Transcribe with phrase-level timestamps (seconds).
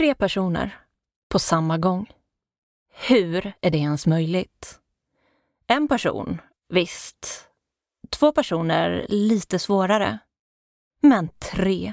[0.00, 0.78] Tre personer
[1.28, 2.10] på samma gång.
[3.08, 4.78] Hur är det ens möjligt?
[5.66, 7.48] En person, visst.
[8.10, 10.18] Två personer, lite svårare.
[11.02, 11.92] Men tre.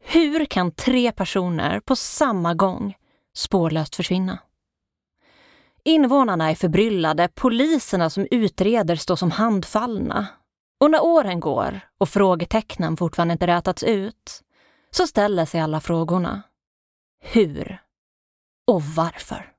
[0.00, 2.96] Hur kan tre personer på samma gång
[3.34, 4.38] spårlöst försvinna?
[5.84, 10.26] Invånarna är förbryllade, poliserna som utreder står som handfallna.
[10.80, 14.42] Och när åren går och frågetecknen fortfarande inte rätats ut
[14.90, 16.42] så ställer sig alla frågorna.
[17.32, 17.78] Hur?
[18.70, 19.52] Och varför?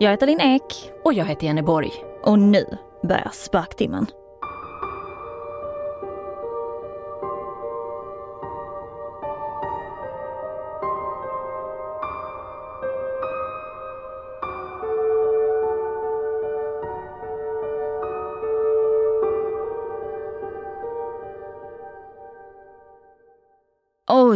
[0.00, 0.92] Jag heter Linn Ek.
[1.04, 1.92] Och jag heter Jenny Borg.
[2.22, 2.64] Och nu
[3.02, 4.06] börjar Sparktimmen.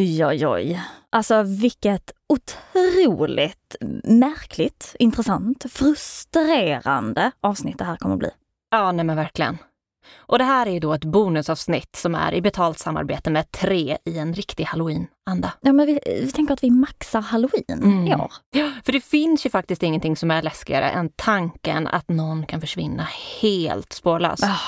[0.04, 0.80] Oj, oj, oj.
[1.10, 8.30] Alltså vilket otroligt märkligt, intressant, frustrerande avsnitt det här kommer att bli.
[8.70, 9.58] Ja, nej men verkligen.
[10.16, 13.98] Och det här är ju då ett bonusavsnitt som är i betalt samarbete med tre
[14.04, 15.52] i en riktig halloween-anda.
[15.60, 18.06] Ja, men vi, vi tänker att vi maxar halloween Mm.
[18.06, 18.32] i år.
[18.50, 22.60] Ja, för det finns ju faktiskt ingenting som är läskigare än tanken att någon kan
[22.60, 23.08] försvinna
[23.40, 24.44] helt spårlöst.
[24.44, 24.60] Ah.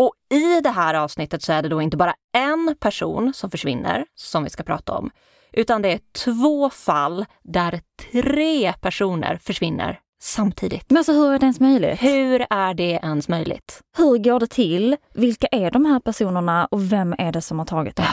[0.00, 4.04] Och i det här avsnittet så är det då inte bara en person som försvinner,
[4.14, 5.10] som vi ska prata om,
[5.52, 7.80] utan det är två fall där
[8.12, 10.84] tre personer försvinner samtidigt.
[10.90, 12.02] Men alltså hur är det ens möjligt?
[12.02, 13.80] Hur är det ens möjligt?
[13.96, 14.96] Hur går det till?
[15.14, 18.06] Vilka är de här personerna och vem är det som har tagit dem?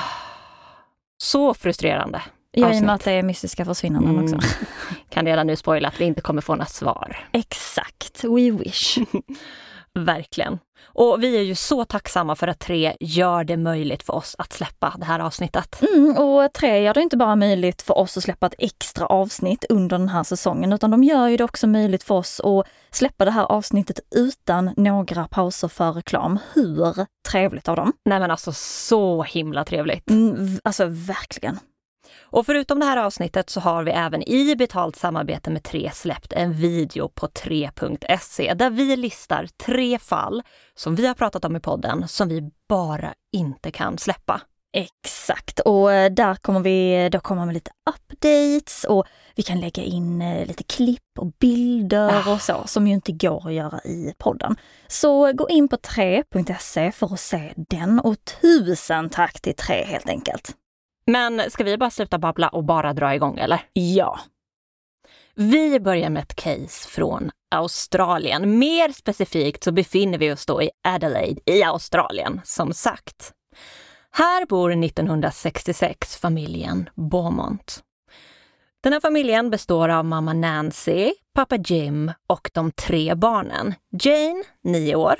[1.17, 2.21] Så frustrerande.
[2.52, 4.23] Ja, i och med att det är mystiska försvinnanden Mm.
[4.23, 4.38] också.
[5.09, 7.27] Kan redan nu spoila att vi inte kommer få några svar.
[7.31, 8.97] Exakt, we wish.
[10.05, 10.59] Verkligen.
[10.83, 14.53] Och vi är ju så tacksamma för att Tre gör det möjligt för oss att
[14.53, 15.81] släppa det här avsnittet.
[15.81, 19.65] Mm, och tre gör det inte bara möjligt för oss att släppa ett extra avsnitt
[19.69, 23.25] under den här säsongen, utan de gör ju det också möjligt för oss att släppa
[23.25, 26.39] det här avsnittet utan några pauser för reklam.
[26.53, 27.93] Hur trevligt av dem?
[28.05, 30.09] Nej men alltså så himla trevligt.
[30.09, 31.59] Mm, alltså verkligen.
[32.21, 36.33] Och förutom det här avsnittet så har vi även i betalt samarbete med Tre släppt
[36.33, 40.43] en video på 3.se där vi listar tre fall
[40.75, 44.41] som vi har pratat om i podden som vi bara inte kan släppa.
[44.73, 49.83] Exakt, och eh, där kommer vi då komma med lite updates och vi kan lägga
[49.83, 54.13] in eh, lite klipp och bilder och så som ju inte går att göra i
[54.17, 54.55] podden.
[54.87, 60.09] Så gå in på 3.se för att se den och tusen tack till 3 helt
[60.09, 60.55] enkelt.
[61.07, 63.61] Men ska vi bara sluta babbla och bara dra igång eller?
[63.73, 64.19] Ja.
[65.35, 68.59] Vi börjar med ett case från Australien.
[68.59, 73.31] Mer specifikt så befinner vi oss då i Adelaide i Australien, som sagt.
[74.11, 77.83] Här bor 1966 familjen Beaumont.
[78.83, 83.73] Den här familjen består av mamma Nancy, pappa Jim och de tre barnen.
[84.03, 85.15] Jane, 9 år,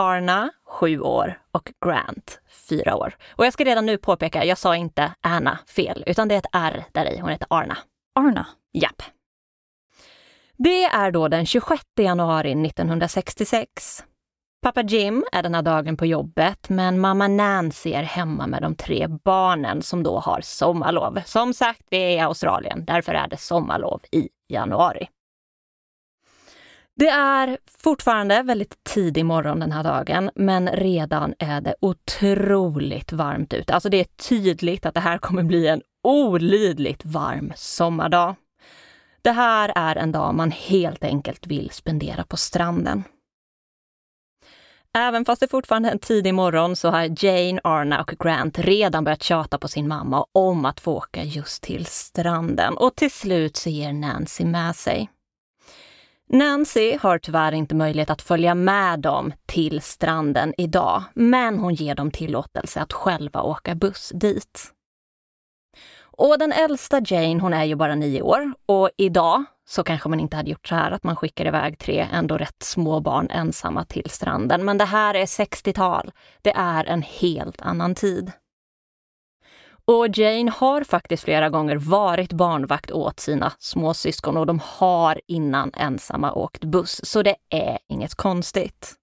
[0.00, 3.16] Arna, 7 år och Grant, 4 år.
[3.30, 6.50] Och jag ska redan nu påpeka, jag sa inte Anna fel, utan det är ett
[6.52, 7.18] R där i.
[7.18, 7.78] Hon heter Arna.
[8.14, 8.46] Arna.
[8.72, 9.02] Japp.
[10.56, 14.04] Det är då den 26 januari 1966.
[14.62, 18.74] Pappa Jim är den här dagen på jobbet, men mamma Nancy är hemma med de
[18.74, 21.20] tre barnen som då har sommarlov.
[21.24, 25.08] Som sagt, vi är i Australien, därför är det sommarlov i januari.
[27.00, 33.54] Det är fortfarande väldigt tidig morgon den här dagen, men redan är det otroligt varmt
[33.54, 33.74] ute.
[33.74, 38.34] Alltså det är tydligt att det här kommer bli en olidligt varm sommardag.
[39.22, 43.04] Det här är en dag man helt enkelt vill spendera på stranden.
[44.98, 49.04] Även fast det fortfarande är en tidig morgon så har Jane, Arna och Grant redan
[49.04, 53.56] börjat tjata på sin mamma om att få åka just till stranden och till slut
[53.56, 55.10] så ger Nancy med sig.
[56.32, 61.94] Nancy har tyvärr inte möjlighet att följa med dem till stranden idag, men hon ger
[61.94, 64.72] dem tillåtelse att själva åka buss dit.
[66.02, 70.20] Och den äldsta Jane, hon är ju bara nio år och idag så kanske man
[70.20, 73.84] inte hade gjort så här att man skickar iväg tre ändå rätt små barn ensamma
[73.84, 74.64] till stranden.
[74.64, 76.10] Men det här är 60-tal.
[76.42, 78.32] Det är en helt annan tid.
[79.84, 85.70] Och Jane har faktiskt flera gånger varit barnvakt åt sina småsyskon och de har innan
[85.74, 88.94] ensamma åkt buss, så det är inget konstigt.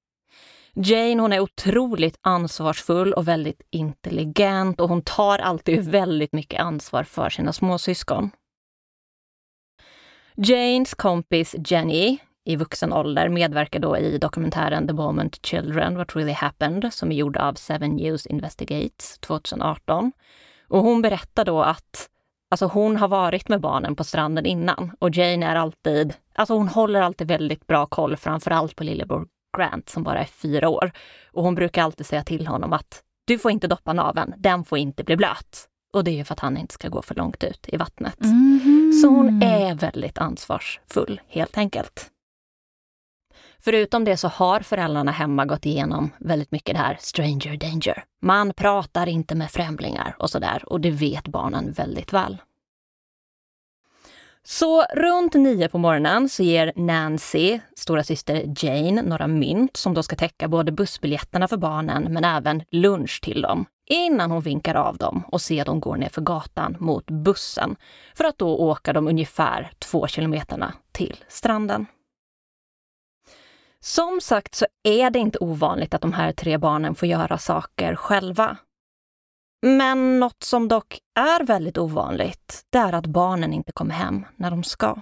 [0.73, 7.03] Jane hon är otroligt ansvarsfull och väldigt intelligent och hon tar alltid väldigt mycket ansvar
[7.03, 8.31] för sina småsyskon.
[10.35, 16.31] Janes kompis Jenny i vuxen ålder medverkar då i dokumentären The Moment Children What Really
[16.31, 20.11] Happened som är gjord av Seven News Investigates 2018.
[20.67, 22.09] Och hon berättar då att
[22.49, 26.67] Alltså hon har varit med barnen på stranden innan och Jane är alltid, alltså hon
[26.67, 29.27] håller alltid väldigt bra koll, framförallt på lillebror
[29.57, 30.91] Grant som bara är fyra år.
[31.31, 34.77] Och hon brukar alltid säga till honom att du får inte doppa naveln, den får
[34.77, 35.67] inte bli blöt.
[35.93, 38.19] Och det är ju för att han inte ska gå för långt ut i vattnet.
[38.19, 38.99] Mhm.
[39.01, 42.11] Så hon är väldigt ansvarsfull helt enkelt.
[43.59, 48.03] Förutom det så har föräldrarna hemma gått igenom väldigt mycket det här stranger danger.
[48.21, 52.37] Man pratar inte med främlingar och sådär och det vet barnen väldigt väl.
[54.43, 60.03] Så runt nio på morgonen så ger Nancy, stora syster Jane, några mynt som då
[60.03, 64.97] ska täcka både bussbiljetterna för barnen men även lunch till dem innan hon vinkar av
[64.97, 67.75] dem och ser dem gå ner för gatan mot bussen
[68.15, 71.85] för att då åka de ungefär två kilometerna till stranden.
[73.87, 77.95] Som sagt så är det inte ovanligt att de här tre barnen får göra saker
[77.95, 78.57] själva.
[79.61, 84.51] Men något som dock är väldigt ovanligt, det är att barnen inte kommer hem när
[84.51, 85.01] de ska.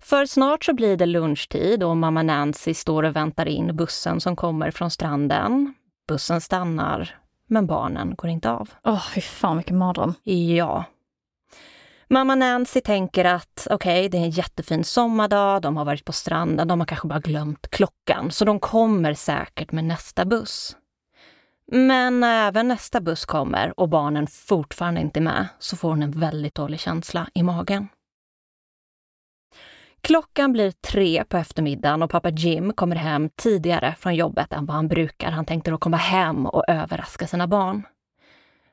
[0.00, 4.36] För snart så blir det lunchtid och mamma Nancy står och väntar in bussen som
[4.36, 5.74] kommer från stranden.
[6.08, 8.70] Bussen stannar, men barnen går inte av.
[8.84, 10.14] Åh, fy fan vilken mardröm.
[10.56, 10.84] Ja.
[12.10, 16.12] Mamma Nancy tänker att okej, okay, det är en jättefin sommardag, de har varit på
[16.12, 20.76] stranden, de har kanske bara glömt klockan, så de kommer säkert med nästa buss.
[21.72, 26.02] Men när även nästa buss kommer och barnen fortfarande inte är med så får hon
[26.02, 27.88] en väldigt dålig känsla i magen.
[30.00, 34.76] Klockan blir tre på eftermiddagen och pappa Jim kommer hem tidigare från jobbet än vad
[34.76, 35.30] han brukar.
[35.30, 37.86] Han tänkte då komma hem och överraska sina barn.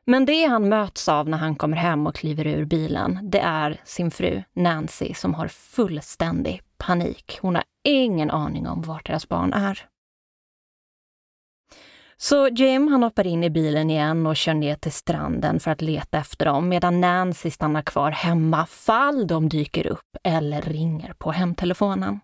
[0.07, 3.81] Men det han möts av när han kommer hem och kliver ur bilen, det är
[3.83, 7.39] sin fru Nancy som har fullständig panik.
[7.41, 9.85] Hon har ingen aning om vart deras barn är.
[12.17, 15.81] Så Jim han hoppar in i bilen igen och kör ner till stranden för att
[15.81, 21.31] leta efter dem medan Nancy stannar kvar hemma fall de dyker upp eller ringer på
[21.31, 22.19] hemtelefonen.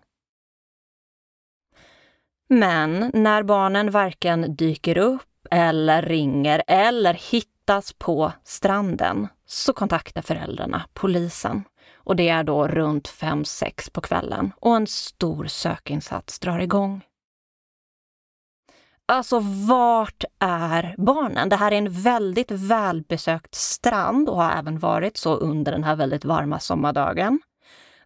[2.48, 10.22] Men när barnen varken dyker upp eller ringer eller hittar hittas på stranden så kontaktar
[10.22, 11.64] föräldrarna polisen.
[11.94, 17.02] Och det är då runt 5-6 på kvällen och en stor sökinsats drar igång.
[19.06, 21.48] Alltså, vart är barnen?
[21.48, 25.96] Det här är en väldigt välbesökt strand och har även varit så under den här
[25.96, 27.40] väldigt varma sommardagen.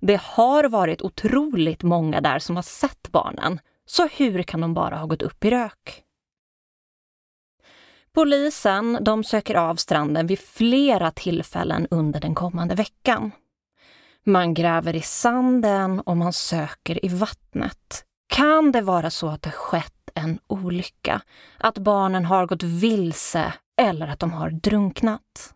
[0.00, 3.60] Det har varit otroligt många där som har sett barnen.
[3.86, 6.05] Så hur kan de bara ha gått upp i rök?
[8.16, 13.32] Polisen de söker av stranden vid flera tillfällen under den kommande veckan.
[14.24, 18.04] Man gräver i sanden och man söker i vattnet.
[18.28, 21.20] Kan det vara så att det skett en olycka?
[21.58, 25.54] Att barnen har gått vilse eller att de har drunknat?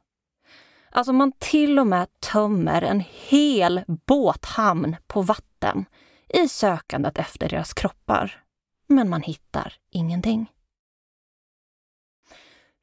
[0.90, 5.84] Alltså man till och med tömmer en hel båthamn på vatten
[6.28, 8.42] i sökandet efter deras kroppar.
[8.86, 10.50] Men man hittar ingenting.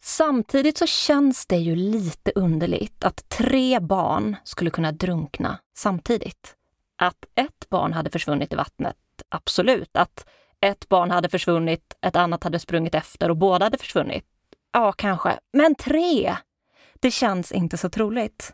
[0.08, 6.56] Samtidigt så känns det ju lite underligt att tre barn skulle kunna drunkna samtidigt.
[6.98, 8.96] Att ett barn hade försvunnit i vattnet,
[9.30, 9.98] absolut.
[9.98, 10.26] Att
[10.62, 14.26] ett barn hade försvunnit, ett annat hade sprungit efter och båda hade försvunnit.
[14.74, 15.40] Ja, kanske.
[15.54, 16.36] Men tre!
[16.94, 18.54] Det känns inte så troligt.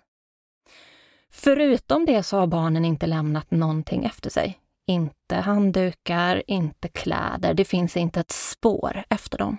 [1.31, 4.59] Förutom det så har barnen inte lämnat någonting efter sig.
[4.87, 7.53] Inte handdukar, inte kläder.
[7.53, 9.57] Det finns inte ett spår efter dem.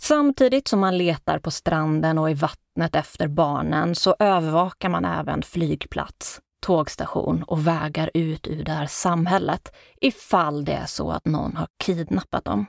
[0.00, 5.42] Samtidigt som man letar på stranden och i vattnet efter barnen så övervakar man även
[5.42, 11.56] flygplats, tågstation och vägar ut ur det här samhället ifall det är så att någon
[11.56, 12.66] har kidnappat dem.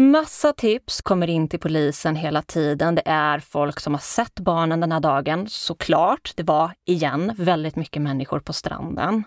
[0.00, 2.94] Massa tips kommer in till polisen hela tiden.
[2.94, 6.32] Det är folk som har sett barnen den här dagen, såklart.
[6.36, 9.24] Det var igen väldigt mycket människor på stranden.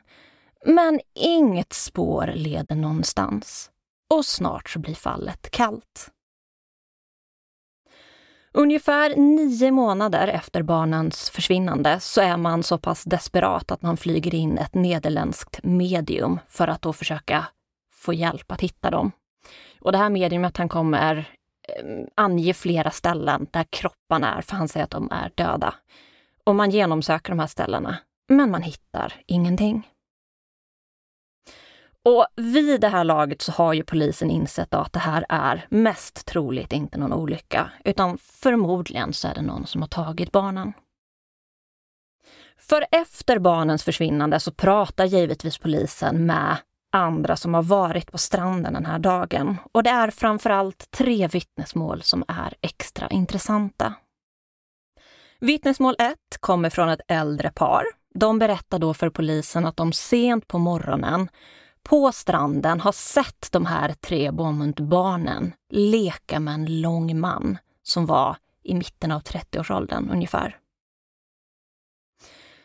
[0.65, 3.71] Men inget spår leder någonstans.
[4.13, 6.11] Och snart så blir fallet kallt.
[8.53, 14.35] Ungefär nio månader efter barnens försvinnande så är man så pass desperat att man flyger
[14.35, 17.45] in ett nederländskt medium för att då försöka
[17.93, 19.11] få hjälp att hitta dem.
[19.81, 21.17] Och det här mediumet han kommer
[21.67, 25.73] eh, ange flera ställen där kropparna är, för han säger att de är döda.
[26.43, 27.97] Och man genomsöker de här ställena,
[28.29, 29.87] men man hittar ingenting.
[32.05, 36.25] Och vid det här laget så har ju polisen insett att det här är mest
[36.25, 40.73] troligt inte någon olycka, utan förmodligen så är det någon som har tagit barnen.
[42.57, 46.57] För efter barnens försvinnande så pratar givetvis polisen med
[46.91, 49.57] andra som har varit på stranden den här dagen.
[49.71, 53.93] Och det är framförallt tre vittnesmål som är extra intressanta.
[55.39, 57.85] Vittnesmål 1 kommer från ett äldre par.
[58.13, 61.29] De berättar då för polisen att de sent på morgonen
[61.89, 68.37] på stranden har sett de här tre Beaumont-barnen leka med en lång man som var
[68.63, 70.57] i mitten av 30-årsåldern ungefär.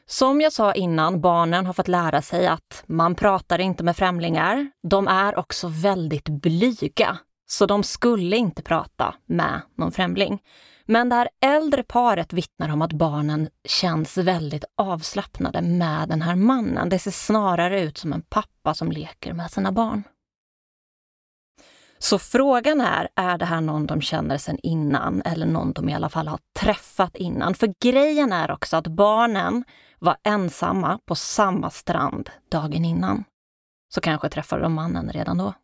[0.07, 4.71] Som jag sa innan, barnen har fått lära sig att man pratar inte med främlingar.
[4.83, 10.43] De är också väldigt blyga, så de skulle inte prata med någon främling.
[10.86, 16.36] Men det här äldre paret vittnar om att barnen känns väldigt avslappnade med den här
[16.36, 16.88] mannen.
[16.88, 20.02] Det ser snarare ut som en pappa som leker med sina barn.
[21.98, 25.94] Så frågan är, är det här någon de känner sedan innan eller någon de i
[25.94, 27.54] alla fall har träffat innan?
[27.54, 29.64] För grejen är också att barnen
[29.98, 33.24] var ensamma på samma strand dagen innan.
[33.94, 35.54] Så kanske träffade de mannen redan då.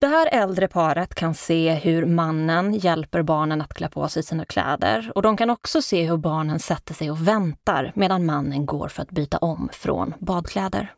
[0.00, 4.44] Det här äldre paret kan se hur mannen hjälper barnen att klä på sig sina
[4.44, 8.88] kläder och de kan också se hur barnen sätter sig och väntar medan mannen går
[8.88, 10.94] för att byta om från badkläder.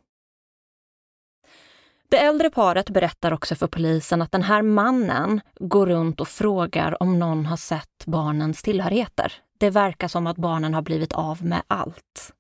[2.11, 7.03] Det äldre paret berättar också för polisen att den här mannen går runt och frågar
[7.03, 9.33] om någon har sett barnens tillhörigheter.
[9.59, 12.33] Det verkar som att barnen har blivit av med allt.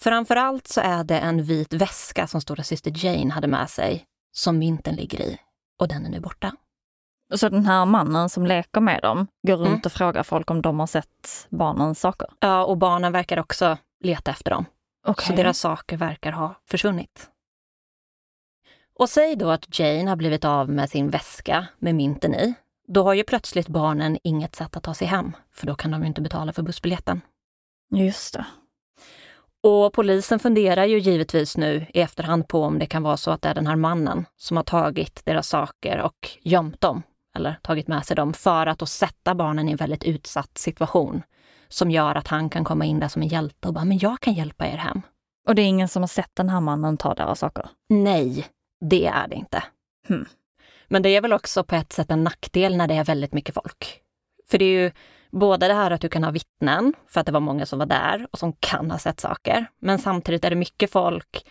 [0.00, 4.58] Framförallt så är det en vit väska som stora syster Jane hade med sig, som
[4.58, 5.38] mynten ligger i.
[5.78, 6.52] Och den är nu borta.
[7.34, 9.80] Så den här mannen som leker med dem går runt mm.
[9.84, 12.28] och frågar folk om de har sett barnens saker?
[12.40, 14.64] Ja, och barnen verkar också leta efter dem.
[15.06, 15.26] Okay.
[15.26, 17.30] Så deras saker verkar ha försvunnit.
[18.98, 22.54] Och säg då att Jane har blivit av med sin väska med mynten i.
[22.88, 26.00] Då har ju plötsligt barnen inget sätt att ta sig hem, för då kan de
[26.00, 27.20] ju inte betala för bussbiljetten.
[27.90, 28.46] Just det.
[29.62, 33.42] Och polisen funderar ju givetvis nu i efterhand på om det kan vara så att
[33.42, 37.02] det är den här mannen som har tagit deras saker och gömt dem,
[37.36, 41.22] eller tagit med sig dem, för att då sätta barnen i en väldigt utsatt situation
[41.68, 44.20] som gör att han kan komma in där som en hjälte och bara, men jag
[44.20, 45.02] kan hjälpa er hem.
[45.48, 47.68] Och det är ingen som har sett den här mannen ta deras saker?
[47.88, 48.46] Nej,
[48.80, 49.64] det är det inte.
[50.08, 50.26] Hmm.
[50.88, 53.54] Men det är väl också på ett sätt en nackdel när det är väldigt mycket
[53.54, 54.00] folk.
[54.50, 54.90] För det är ju
[55.30, 57.86] både det här att du kan ha vittnen, för att det var många som var
[57.86, 59.66] där och som kan ha sett saker.
[59.80, 61.46] Men samtidigt är det mycket folk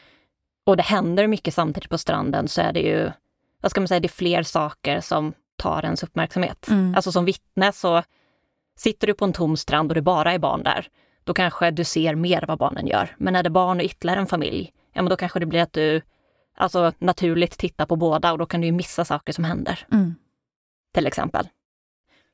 [0.65, 3.12] och det händer mycket samtidigt på stranden så är det ju,
[3.62, 6.67] vad ska man säga, det är fler saker som tar ens uppmärksamhet.
[6.67, 6.96] Mm.
[6.96, 8.03] Alltså som vittne så
[8.77, 10.88] sitter du på en tom strand och det bara är barn där,
[11.24, 13.15] då kanske du ser mer vad barnen gör.
[13.17, 15.74] Men är det barn och ytterligare en familj, ja men då kanske det blir att
[15.74, 16.01] du
[16.58, 19.88] alltså naturligt titta på båda och då kan du missa saker som händer.
[19.91, 20.15] Mm.
[20.94, 21.48] Till exempel.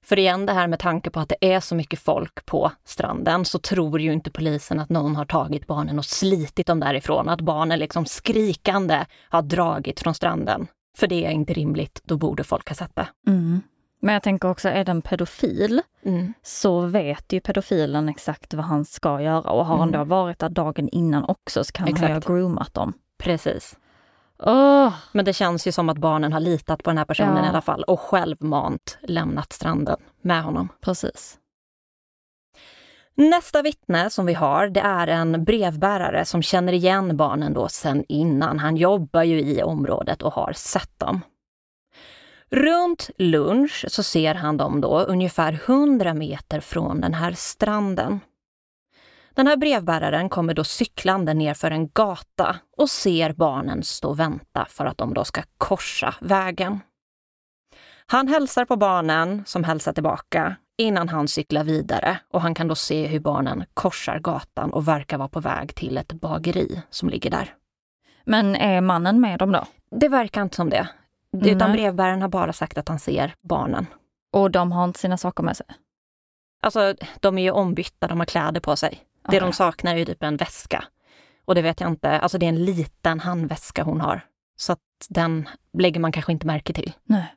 [0.05, 3.45] För igen det här med tanke på att det är så mycket folk på stranden
[3.45, 7.29] så tror ju inte polisen att någon har tagit barnen och slitit dem därifrån.
[7.29, 10.67] Att barnen liksom skrikande har dragit från stranden.
[10.97, 13.07] För det är inte rimligt, då borde folk ha sett det.
[13.27, 13.61] Mm.
[14.01, 16.33] Men jag tänker också, är den pedofil mm.
[16.43, 19.79] så vet ju pedofilen exakt vad han ska göra och har mm.
[19.79, 22.01] han då varit där dagen innan också så kan exakt.
[22.01, 22.93] han ha groomat dem.
[23.19, 23.77] Precis.
[24.41, 24.93] Oh.
[25.11, 27.45] Men det känns ju som att barnen har litat på den här personen ja.
[27.45, 30.69] i alla fall och självmant lämnat stranden med honom.
[30.81, 31.37] Precis.
[33.15, 38.05] Nästa vittne som vi har, det är en brevbärare som känner igen barnen då sen
[38.07, 38.59] innan.
[38.59, 41.21] Han jobbar ju i området och har sett dem.
[42.49, 48.19] Runt lunch så ser han dem då ungefär 100 meter från den här stranden.
[49.33, 54.65] Den här brevbäraren kommer då cyklande nerför en gata och ser barnen stå och vänta
[54.69, 56.79] för att de då ska korsa vägen.
[58.05, 62.75] Han hälsar på barnen som hälsar tillbaka innan han cyklar vidare och han kan då
[62.75, 67.29] se hur barnen korsar gatan och verkar vara på väg till ett bageri som ligger
[67.29, 67.55] där.
[68.25, 69.65] Men är mannen med dem då?
[69.91, 70.87] Det verkar inte som det.
[71.33, 71.55] Mm.
[71.55, 73.85] Utan brevbäraren har bara sagt att han ser barnen.
[74.31, 75.65] Och de har inte sina saker med sig?
[76.61, 79.03] Alltså, de är ju ombytta, de har kläder på sig.
[79.27, 80.83] Det de saknar är ju typ en väska.
[81.45, 84.25] Och det vet jag inte, alltså det är en liten handväska hon har.
[84.57, 86.93] Så att den lägger man kanske inte märke till.
[87.03, 87.35] Nej.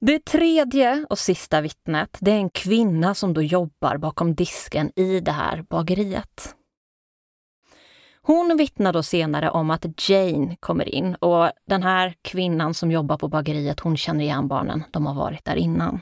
[0.00, 5.20] Det tredje och sista vittnet, det är en kvinna som då jobbar bakom disken i
[5.20, 6.54] det här bageriet.
[8.22, 13.16] Hon vittnar då senare om att Jane kommer in och den här kvinnan som jobbar
[13.16, 14.84] på bageriet, hon känner igen barnen.
[14.90, 16.00] De har varit där innan.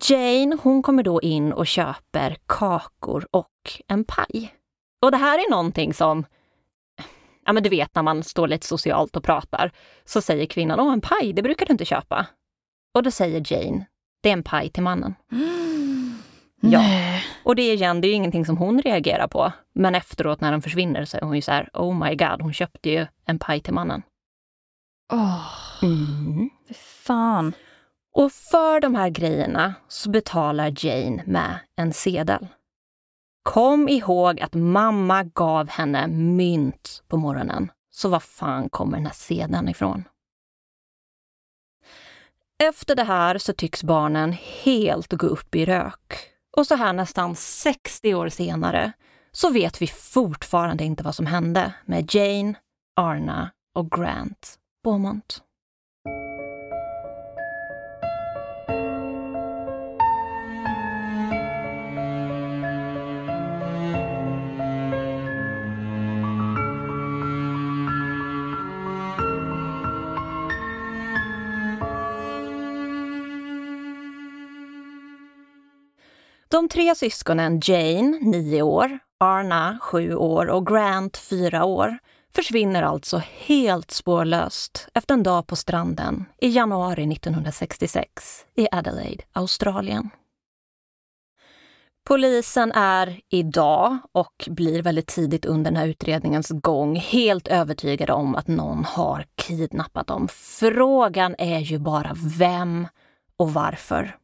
[0.00, 4.54] Jane, hon kommer då in och köper kakor och en paj.
[5.02, 6.26] Och det här är någonting som,
[7.46, 9.70] ja men du vet när man står lite socialt och pratar,
[10.04, 12.26] så säger kvinnan, åh en paj, det brukar du inte köpa.
[12.94, 13.86] Och då säger Jane,
[14.22, 15.14] det är en paj till mannen.
[15.32, 16.14] Mm.
[16.60, 16.82] Ja.
[17.44, 19.52] Och det igen, det är ju ingenting som hon reagerar på.
[19.74, 22.52] Men efteråt när den försvinner så är hon ju så här, oh my god, hon
[22.52, 24.02] köpte ju en paj till mannen.
[25.12, 25.44] Åh,
[25.82, 26.50] Mm.
[26.68, 27.52] fy fan.
[28.14, 32.46] Och för de här grejerna så betalar Jane med en sedel.
[33.42, 37.70] Kom ihåg att mamma gav henne mynt på morgonen.
[37.90, 40.04] Så var fan kommer den här sedeln ifrån?
[42.62, 46.30] Efter det här så tycks barnen helt gå upp i rök.
[46.56, 48.92] Och så här nästan 60 år senare
[49.32, 52.54] så vet vi fortfarande inte vad som hände med Jane,
[52.96, 55.42] Arna och Grant Beaumont.
[76.58, 81.98] De tre syskonen Jane, 9 år, Arna, 7 år och Grant, 4 år,
[82.34, 90.10] försvinner alltså helt spårlöst efter en dag på stranden i januari 1966 i Adelaide, Australien.
[92.08, 98.34] Polisen är idag och blir väldigt tidigt under den här utredningens gång helt övertygade om
[98.34, 100.28] att någon har kidnappat dem.
[100.32, 102.86] Frågan är ju bara vem
[103.36, 104.16] och varför.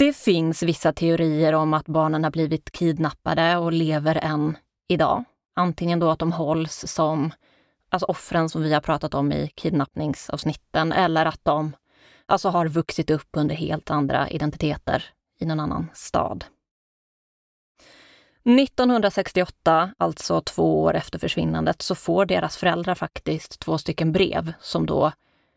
[0.00, 4.56] Det finns vissa teorier om att barnen har blivit kidnappade och lever än
[4.88, 5.24] idag.
[5.56, 7.32] Antingen då att de hålls som
[7.88, 11.76] alltså offren som vi har pratat om i kidnappningsavsnitten eller att de
[12.26, 15.04] alltså har vuxit upp under helt andra identiteter
[15.40, 16.44] i någon annan stad.
[18.44, 24.86] 1968, alltså två år efter försvinnandet, så får deras föräldrar faktiskt två stycken brev som
[24.86, 25.12] då,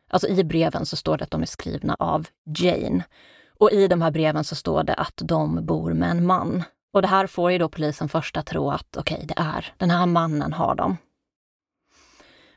[0.10, 3.04] alltså i breven så står det att de är skrivna av Jane.
[3.60, 6.64] Och i de här breven så står det att de bor med en man.
[6.94, 9.74] Och det här får ju då polisen först att tro att okej, okay, det är
[9.78, 10.98] den här mannen har dem.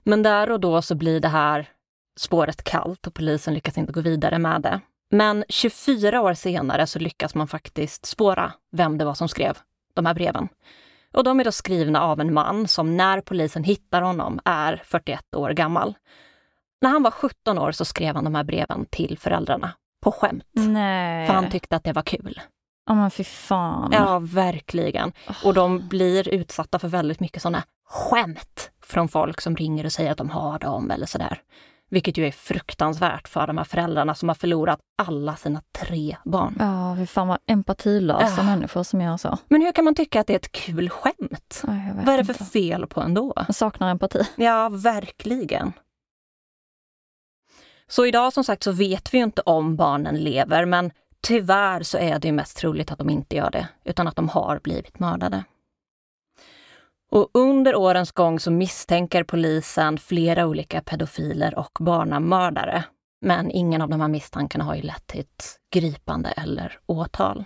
[0.02, 1.68] Men där och då så blir det här
[2.18, 4.80] spåret kallt och polisen lyckas inte gå vidare med det.
[5.10, 9.58] Men 24 år senare så lyckas man faktiskt spåra vem det var som skrev
[9.94, 10.48] de här breven.
[11.12, 15.34] Och de är då skrivna av en man som när polisen hittar honom är 41
[15.34, 15.94] år gammal.
[16.80, 20.44] När han var 17 år så skrev han de här breven till föräldrarna på skämt.
[20.52, 21.26] Nej.
[21.26, 22.40] För han tyckte att det var kul.
[22.88, 23.90] Ja men fy fan.
[23.92, 25.12] Ja, verkligen.
[25.44, 30.10] Och de blir utsatta för väldigt mycket sådana skämt från folk som ringer och säger
[30.12, 31.40] att de har dem eller sådär.
[31.90, 36.56] Vilket ju är fruktansvärt för de här föräldrarna som har förlorat alla sina tre barn.
[36.58, 38.42] Ja, fy fan vad empatilösa Ja.
[38.42, 39.38] människor som gör så.
[39.48, 41.62] Men hur kan man tycka att det är ett kul skämt?
[41.64, 42.44] Vet Vad är det för inte.
[42.44, 43.32] fel på ändå?
[43.46, 44.22] Jag saknar empati.
[44.36, 45.72] Ja, verkligen.
[47.88, 51.98] Så idag som sagt så vet vi ju inte om barnen lever, men tyvärr så
[51.98, 54.98] är det ju mest troligt att de inte gör det, utan att de har blivit
[54.98, 55.44] mördade.
[57.10, 62.84] Och under årens gång så misstänker polisen flera olika pedofiler och barnamördare.
[63.20, 65.44] Men ingen av de här misstankarna har ju lett till ett
[65.74, 67.44] gripande eller åtal.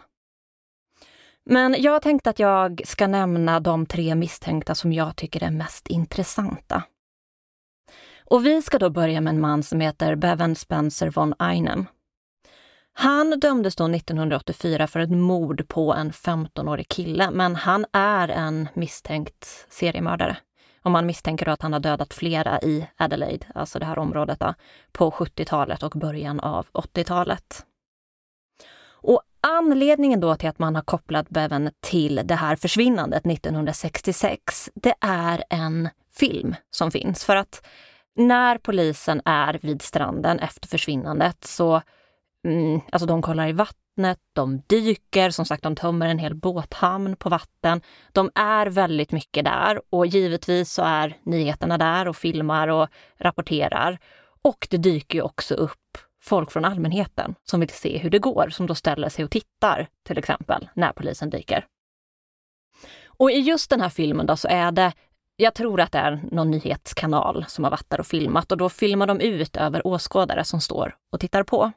[1.44, 5.88] Men jag tänkte att jag ska nämna de tre misstänkta som jag tycker är mest
[5.88, 6.83] intressanta.
[8.31, 11.87] Och vi ska då börja med en man som heter Bevan Spencer von Einem.
[12.93, 18.69] Han dömdes då 1984 för ett mord på en 15-årig kille, men han är en
[18.75, 20.37] misstänkt seriemördare.
[20.83, 24.40] Och man misstänker då att han har dödat flera i Adelaide, alltså det här området,
[24.40, 24.55] då,
[24.93, 27.64] på 70-talet och början av 80-talet.
[28.83, 34.95] Och anledningen då till att man har kopplat Bevan till det här försvinnandet 1966, det
[35.01, 37.25] är en film som finns.
[37.25, 37.62] För att
[38.16, 41.83] när polisen är vid stranden efter försvinnandet så
[42.46, 47.16] mm, alltså de kollar i vattnet, de dyker, som sagt de tömmer en hel båthamn
[47.16, 47.81] på vatten.
[48.12, 53.99] De är väldigt mycket där och givetvis så är nyheterna där och filmar och rapporterar.
[54.42, 58.49] Och det dyker ju också upp folk från allmänheten som vill se hur det går,
[58.51, 61.66] som då ställer sig och tittar till exempel när polisen dyker.
[63.07, 64.92] Och i just den här filmen då så är det
[65.40, 68.68] jag tror att det är någon nyhetskanal som har varit där och filmat och då
[68.68, 71.72] filmar de ut över åskådare som står och tittar på.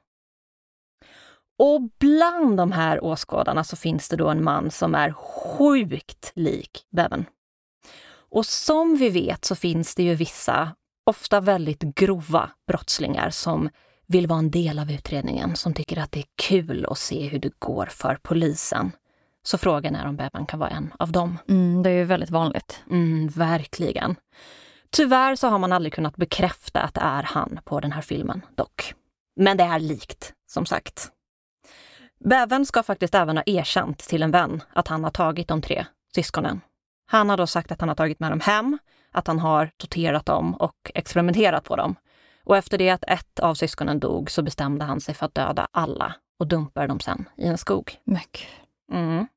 [1.60, 6.86] Och bland de här åskådarna så finns det då en man som är sjukt lik
[6.92, 7.26] Bävern.
[8.30, 13.70] Och som vi vet så finns det ju vissa, ofta väldigt grova brottslingar som
[14.08, 17.40] vill vara en del av utredningen, som tycker att det är kul att se hur
[17.40, 18.92] det går för polisen.
[19.44, 21.38] Så frågan är om Bevan kan vara en av dem.
[21.50, 22.84] Mm, det är ju väldigt vanligt.
[22.90, 24.16] Mm, verkligen.
[24.90, 28.42] Tyvärr så har man aldrig kunnat bekräfta att det är han på den här filmen
[28.56, 28.94] dock.
[29.36, 31.12] Men det är likt, som sagt.
[32.20, 35.86] Bevan ska faktiskt även ha erkänt till en vän att han har tagit de tre
[36.16, 36.62] syskonen.
[37.06, 38.78] Han har då sagt att han har tagit med dem hem,
[39.12, 41.96] att han har torterat dem och experimenterat på dem.
[42.44, 45.68] Och efter det att ett av syskonen dog så bestämde han sig för att döda
[45.72, 47.98] alla och dumpade dem sen i en skog.
[48.92, 49.28] Mm.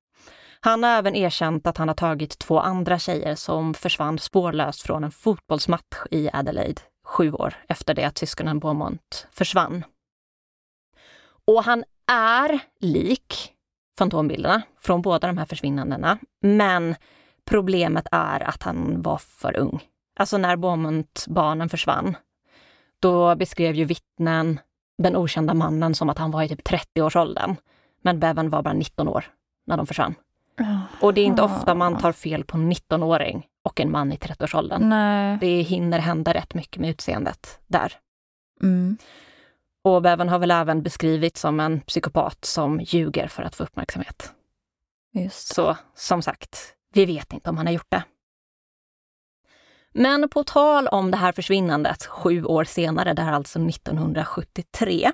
[0.66, 5.04] Han har även erkänt att han har tagit två andra tjejer som försvann spårlöst från
[5.04, 9.84] en fotbollsmatch i Adelaide sju år efter det att syskonen Beaumont försvann.
[11.46, 13.52] Och han är lik
[13.98, 16.18] fantombilderna från båda de här försvinnandena.
[16.40, 16.94] Men
[17.44, 19.80] problemet är att han var för ung.
[20.18, 22.16] Alltså när Beaumont-barnen försvann,
[23.00, 24.60] då beskrev ju vittnen
[24.98, 27.56] den okända mannen som att han var i typ 30-årsåldern.
[28.02, 29.24] Men Bevan var bara 19 år
[29.66, 30.14] när de försvann.
[31.00, 34.16] Och det är inte ofta man tar fel på en 19-åring och en man i
[34.16, 34.88] 30-årsåldern.
[34.88, 35.38] Nej.
[35.40, 37.92] Det hinner hända rätt mycket med utseendet där.
[38.62, 38.96] Mm.
[39.84, 44.32] Och Bevan har väl även beskrivits som en psykopat som ljuger för att få uppmärksamhet.
[45.12, 45.54] Just.
[45.54, 48.02] Så som sagt, vi vet inte om han har gjort det.
[49.92, 55.12] Men på tal om det här försvinnandet sju år senare, det här alltså 1973,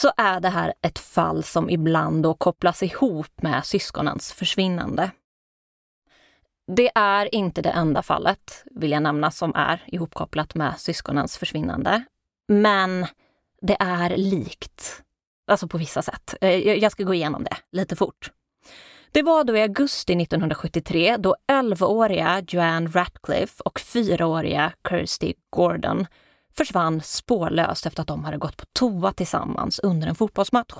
[0.00, 5.10] så är det här ett fall som ibland då kopplas ihop med syskonens försvinnande.
[6.76, 12.04] Det är inte det enda fallet, vill jag nämna, som är ihopkopplat med syskonens försvinnande.
[12.48, 13.06] Men
[13.62, 15.02] det är likt,
[15.46, 16.34] alltså på vissa sätt.
[16.40, 18.30] Eh, jag ska gå igenom det lite fort.
[19.12, 26.06] Det var då i augusti 1973 då 11-åriga Joanne Ratcliffe och 4-åriga Kirsty Gordon
[26.56, 30.74] försvann spårlöst efter att de hade gått på toa tillsammans under en fotbollsmatch.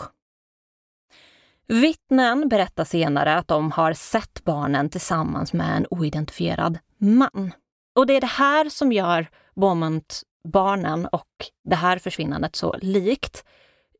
[1.66, 7.52] Vittnen berättar senare att de har sett barnen tillsammans med en oidentifierad man.
[7.94, 11.26] Och det är det här som gör Beaumont-barnen och
[11.64, 13.44] det här försvinnandet så likt.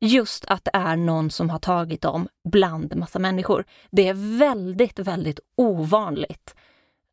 [0.01, 3.65] Just att det är någon som har tagit dem bland massa människor.
[3.91, 6.55] Det är väldigt, väldigt ovanligt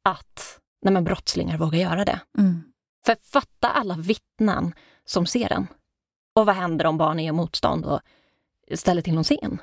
[0.03, 2.19] att nej men, brottslingar vågar göra det.
[2.37, 2.63] Mm.
[3.07, 4.73] För fatta alla vittnen
[5.05, 5.67] som ser den.
[6.35, 7.99] Och vad händer om barnen gör motstånd och
[8.73, 9.61] ställer till någon scen?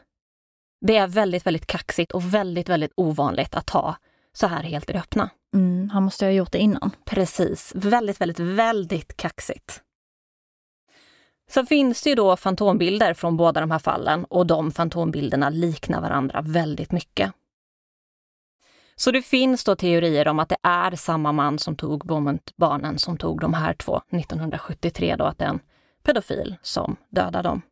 [0.81, 3.97] Det är väldigt, väldigt kaxigt och väldigt, väldigt ovanligt att ta
[4.33, 5.31] så här helt i det öppna.
[5.55, 5.91] Mm.
[5.91, 6.91] Han måste ha gjort det innan.
[7.05, 7.73] Precis.
[7.75, 9.83] Väldigt, väldigt, väldigt kaxigt.
[11.51, 16.01] Så finns det ju då fantombilder från båda de här fallen och de fantombilderna liknar
[16.01, 17.33] varandra väldigt mycket.
[18.97, 22.07] Så det finns då teorier om att det är samma man som tog
[22.57, 25.61] barnen som tog de här två 1973 då, att det är en
[26.05, 27.63] pedofil som dödade dem.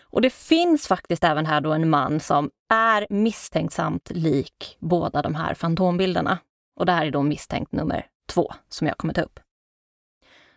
[0.00, 5.34] Och det finns faktiskt även här då en man som är misstänksamt lik båda de
[5.34, 6.38] här fantombilderna.
[6.76, 9.40] Och det här är då misstänkt nummer två som jag kommer ta upp.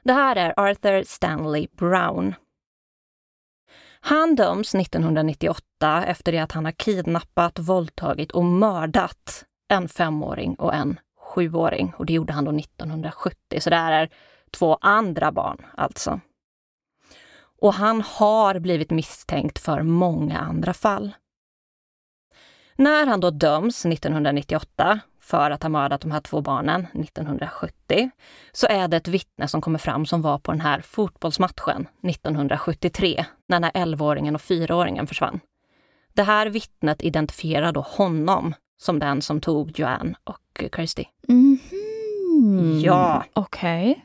[0.03, 2.35] Det här är Arthur Stanley Brown.
[3.99, 10.73] Han döms 1998 efter det att han har kidnappat, våldtagit och mördat en femåring och
[10.73, 11.93] en sjuåring.
[11.97, 14.09] Och det gjorde han då 1970, så det här är
[14.51, 16.19] två andra barn alltså.
[17.61, 21.11] Och han har blivit misstänkt för många andra fall.
[22.75, 28.09] När han då döms 1998 för att ha mördat de här två barnen 1970
[28.51, 33.25] så är det ett vittne som kommer fram som var på den här fotbollsmatchen 1973
[33.47, 35.39] när den här 11-åringen och 4-åringen försvann.
[36.13, 41.05] Det här vittnet identifierar då honom som den som tog Joanne och Kirsty.
[41.27, 41.59] Mhm.
[42.83, 43.23] Ja.
[43.33, 43.91] Okej.
[43.91, 44.03] Okay.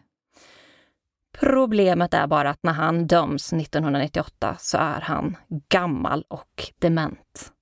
[1.40, 5.36] Problemet är bara att när han döms 1998 så är han
[5.68, 7.52] gammal och dement.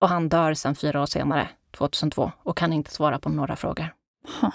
[0.00, 3.94] Och han dör sen fyra år senare, 2002, och kan inte svara på några frågor.
[4.40, 4.50] Huh.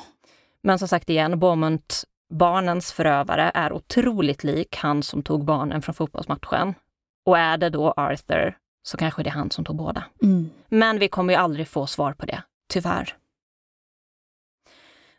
[0.62, 5.96] Men som sagt igen, Beaumont, barnens förövare är otroligt lik han som tog barnen från
[5.96, 6.74] fotbollsmatchen.
[7.26, 10.04] Och är det då Arthur så kanske det är han som tog båda.
[10.22, 10.50] Mm.
[10.70, 13.18] Men vi kommer ju aldrig få svar på det, tyvärr.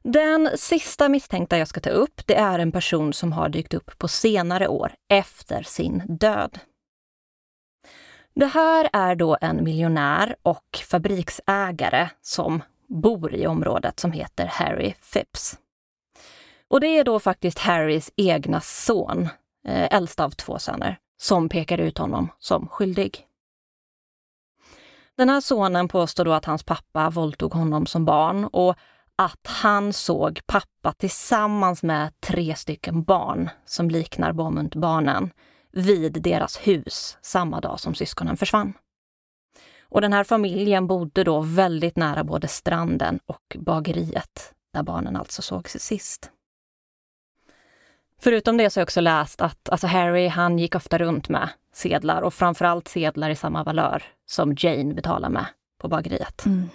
[0.02, 3.98] Den sista misstänkta jag ska ta upp, det är en person som har dykt upp
[3.98, 6.58] på senare år efter sin död.
[8.34, 14.94] Det här är då en miljonär och fabriksägare som bor i området som heter Harry
[15.12, 15.58] Phipps.
[16.68, 19.28] Och det är då faktiskt Harrys egna son,
[19.68, 23.26] eh, äldsta av två söner, som pekar ut honom som skyldig.
[25.16, 28.74] Den här sonen påstår då att hans pappa våldtog honom som barn och
[29.16, 35.30] att han såg pappa tillsammans med tre stycken barn som liknar Beaumont-barnen
[35.72, 38.72] vid deras hus samma dag som syskonen försvann.
[39.82, 45.42] Och den här familjen bodde då väldigt nära både stranden och bageriet, där barnen alltså
[45.42, 46.30] sågs sist.
[48.24, 51.48] Förutom det så har jag också läst att alltså Harry han gick ofta runt med
[51.74, 55.46] sedlar och framförallt sedlar i samma valör som Jane betalar med
[55.80, 56.46] på bageriet.
[56.46, 56.68] Mm.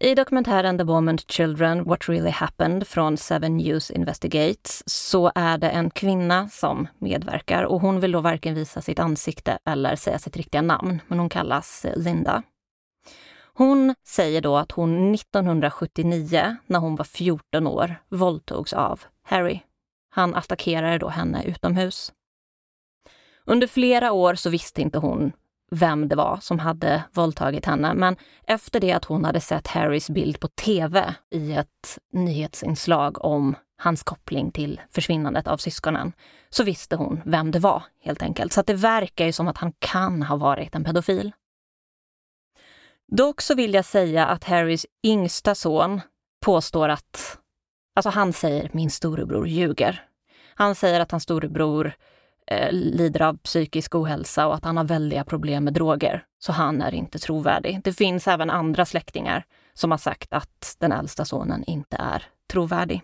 [0.00, 5.68] I dokumentären The Moment Children, What Really Happened från Seven News Investigates så är det
[5.68, 10.36] en kvinna som medverkar och hon vill då varken visa sitt ansikte eller säga sitt
[10.36, 12.42] riktiga namn, men hon kallas Linda.
[13.54, 19.60] Hon säger då att hon 1979, när hon var 14 år, våldtogs av Harry.
[20.10, 22.12] Han attackerade då henne utomhus.
[23.44, 25.32] Under flera år så visste inte hon
[25.70, 30.10] vem det var som hade våldtagit henne, men efter det att hon hade sett Harrys
[30.10, 36.12] bild på TV i ett nyhetsinslag om hans koppling till försvinnandet av syskonen,
[36.50, 38.52] så visste hon vem det var helt enkelt.
[38.52, 41.32] Så att det verkar ju som att han kan ha varit en pedofil.
[43.12, 46.00] Dock så vill jag säga att Harrys yngsta son
[46.44, 47.38] påstår att,
[47.96, 50.04] alltså han säger min storebror ljuger.
[50.54, 51.92] Han säger att hans storebror
[52.46, 56.24] eh, lider av psykisk ohälsa och att han har väldiga problem med droger.
[56.38, 57.80] Så han är inte trovärdig.
[57.84, 63.02] Det finns även andra släktingar som har sagt att den äldsta sonen inte är trovärdig.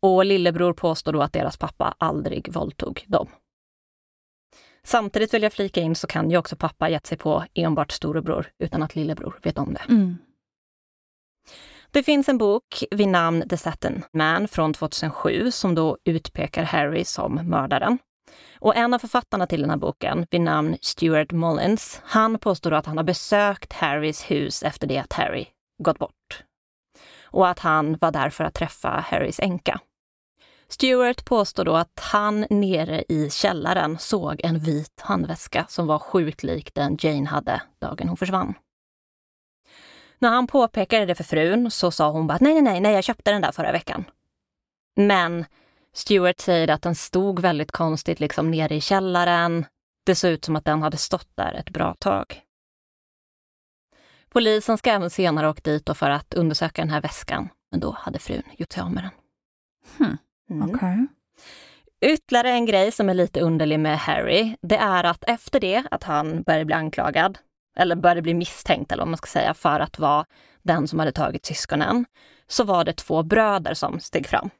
[0.00, 3.28] Och lillebror påstår då att deras pappa aldrig våldtog dem.
[4.82, 8.46] Samtidigt vill jag flika in så kan ju också pappa gett sig på enbart storebror
[8.58, 9.82] utan att lillebror vet om det.
[9.88, 10.18] Mm.
[11.90, 17.04] Det finns en bok vid namn The Satin Man från 2007 som då utpekar Harry
[17.04, 17.98] som mördaren.
[18.58, 22.86] Och en av författarna till den här boken, vid namn Stuart Mullins, han påstår att
[22.86, 25.46] han har besökt Harrys hus efter det att Harry
[25.82, 26.44] gått bort.
[27.22, 29.80] Och att han var där för att träffa Harrys änka.
[30.68, 36.42] Stuart påstår då att han nere i källaren såg en vit handväska som var sjukt
[36.42, 38.54] lik den Jane hade dagen hon försvann.
[40.18, 43.04] När han påpekade det för frun så sa hon bara nej, nej, nej, nej, jag
[43.04, 44.04] köpte den där förra veckan.
[44.96, 45.44] Men
[45.92, 49.64] Stuart säger att den stod väldigt konstigt liksom nere i källaren.
[50.06, 52.42] Det såg ut som att den hade stått där ett bra tag.
[54.28, 58.18] Polisen ska även senare åkt dit för att undersöka den här väskan, men då hade
[58.18, 59.10] frun gjort sig av med den.
[59.98, 60.16] Hmm.
[60.50, 60.70] Mm.
[60.70, 61.06] Okay.
[62.00, 66.04] Ytterligare en grej som är lite underlig med Harry, det är att efter det att
[66.04, 67.38] han började bli anklagad,
[67.78, 70.24] eller började bli misstänkt eller vad man ska säga, för att vara
[70.62, 72.04] den som hade tagit syskonen,
[72.46, 74.50] så var det två bröder som steg fram.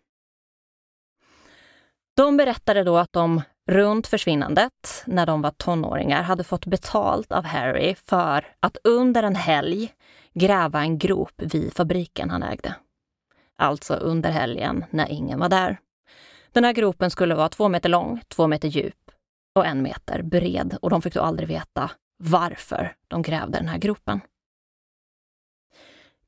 [2.16, 7.44] De berättade då att de runt försvinnandet, när de var tonåringar, hade fått betalt av
[7.44, 9.92] Harry för att under en helg
[10.34, 12.74] gräva en grop vid fabriken han ägde.
[13.58, 15.78] Alltså under helgen när ingen var där.
[16.52, 19.10] Den här gropen skulle vara två meter lång, två meter djup
[19.54, 23.78] och en meter bred och de fick då aldrig veta varför de grävde den här
[23.78, 24.20] gropen.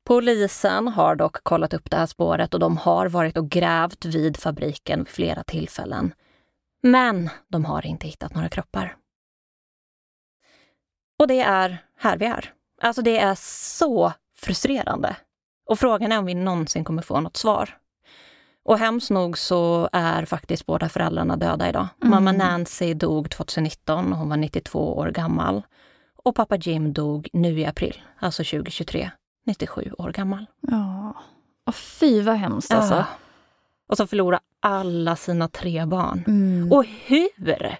[0.05, 4.37] Polisen har dock kollat upp det här spåret och de har varit och grävt vid
[4.37, 6.15] fabriken vid flera tillfällen.
[6.83, 8.97] Men de har inte hittat några kroppar.
[11.19, 12.53] Och det är här vi är.
[12.83, 13.35] Alltså det är
[13.75, 15.17] så frustrerande.
[15.67, 17.77] Och frågan är om vi någonsin kommer få något svar.
[18.65, 21.89] Och hemskt nog så är faktiskt båda föräldrarna döda idag.
[22.03, 22.11] Mm.
[22.11, 25.63] Mamma Nancy dog 2019, hon var 92 år gammal.
[26.31, 29.11] Och pappa Jim dog nu i april, alltså 2023,
[29.47, 30.47] 97 år gammal.
[30.61, 31.15] Ja.
[31.67, 32.95] Oh, fy vad hemskt alltså.
[32.95, 33.05] Ah.
[33.89, 36.25] Och så förlora alla sina tre barn.
[36.27, 36.73] Mm.
[36.73, 37.77] Och hur?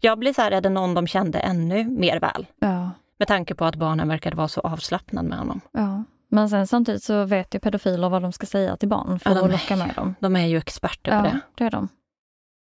[0.00, 2.46] Jag blir så här, är det någon de kände ännu mer väl?
[2.58, 2.90] Ja.
[3.18, 5.60] Med tanke på att barnen verkade vara så avslappnade med honom.
[5.72, 6.04] ja.
[6.30, 9.38] Men sen samtidigt så vet ju pedofiler vad de ska säga till barn för Ja,
[9.38, 10.14] att är- locka med dem.
[10.20, 11.40] De är ju experter på Ja, det.
[11.54, 11.88] det är de.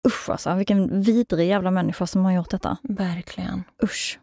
[0.08, 2.76] Usch alltså, vilken vidrig jävla människa som har gjort detta.
[2.82, 3.64] Verkligen.
[3.84, 4.18] Usch.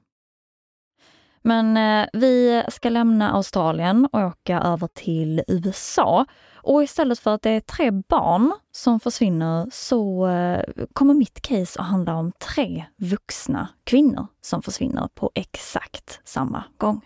[1.45, 6.25] Men eh, vi ska lämna Australien och åka över till USA.
[6.55, 11.79] Och istället för att det är tre barn som försvinner så eh, kommer mitt case
[11.79, 17.01] att handla om tre vuxna kvinnor som försvinner på exakt samma gång.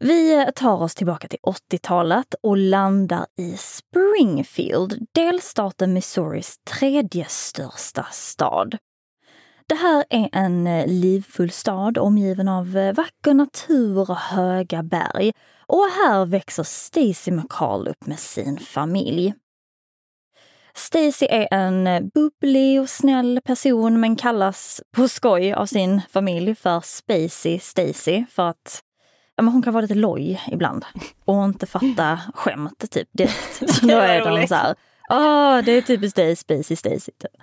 [0.00, 8.78] Vi tar oss tillbaka till 80-talet och landar i Springfield, delstaten Missouris tredje största stad.
[9.66, 15.32] Det här är en eh, livfull stad omgiven av eh, vacker natur och höga berg.
[15.66, 19.34] Och här växer Stacey McCall upp med sin familj.
[20.74, 26.54] Stacy är en eh, bubblig och snäll person men kallas på skoj av sin familj
[26.54, 28.82] för Spacey Stacy för att
[29.42, 30.84] men hon kan vara lite loj ibland
[31.24, 33.70] och inte fatta skämt typ direkt.
[33.74, 34.74] Så då är de så här,
[35.10, 37.12] åh det är typiskt dig Spacey Stacy.
[37.12, 37.42] Typ.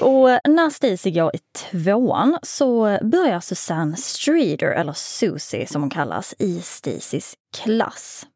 [0.00, 6.34] Och när Stacy går i tvåan så börjar Susanne Streeter, eller Susie som hon kallas,
[6.38, 8.26] i Stacys klass.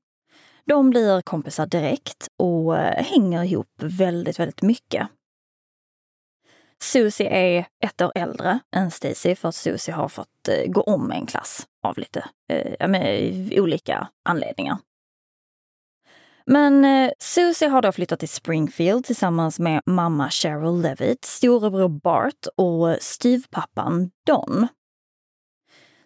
[0.67, 5.09] De blir kompisar direkt och hänger ihop väldigt, väldigt mycket.
[6.83, 11.11] Susie är ett år äldre än Stacy för att Susie har fått eh, gå om
[11.11, 14.79] en klass av lite eh, med olika anledningar.
[16.47, 22.47] Men eh, Susie har då flyttat till Springfield tillsammans med mamma Cheryl Levitt, storebror Bart
[22.57, 24.69] och styvpappan Don.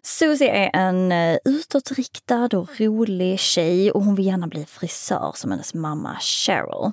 [0.01, 5.51] Susie är en eh, utåtriktad och rolig tjej och hon vill gärna bli frisör som
[5.51, 6.91] hennes mamma Cheryl.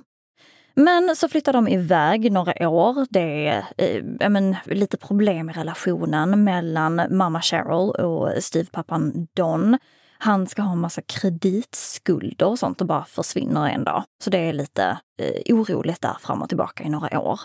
[0.78, 3.06] Men så flyttar de iväg några år.
[3.10, 9.78] Det är eh, men, lite problem i relationen mellan mamma Cheryl och styvpappan Don.
[10.18, 14.04] Han ska ha en massa kreditskulder och sånt och bara försvinner en dag.
[14.24, 17.40] Så det är lite eh, oroligt där fram och tillbaka i några år.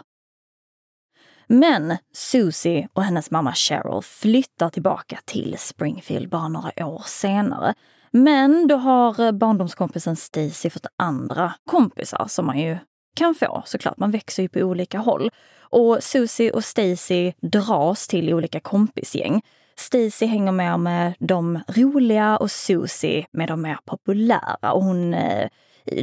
[1.47, 7.73] Men Susie och hennes mamma Cheryl flyttar tillbaka till Springfield bara några år senare.
[8.11, 12.77] Men då har eh, barndomskompisen Stacy fått andra kompisar som man ju
[13.15, 13.97] kan få såklart.
[13.97, 15.31] Man växer ju på olika håll.
[15.59, 19.41] Och Susie och Stacy dras till olika kompisgäng.
[19.75, 24.73] Stacy hänger mer med de roliga och Susie med de mer populära.
[24.73, 25.49] Och hon eh,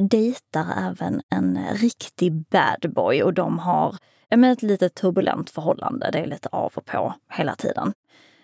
[0.00, 3.96] dejtar även en riktig bad boy och de har
[4.36, 6.10] med ett lite turbulent förhållande.
[6.12, 7.92] Det är lite av och på hela tiden.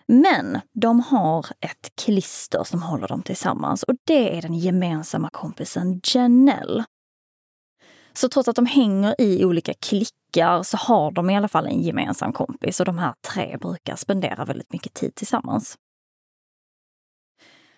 [0.07, 6.00] Men de har ett klister som håller dem tillsammans och det är den gemensamma kompisen
[6.14, 6.85] Janelle.
[8.16, 11.83] Så trots att de hänger i olika klickar så har de i alla fall en
[11.83, 15.79] gemensam kompis och de här tre brukar spendera väldigt mycket tid tillsammans.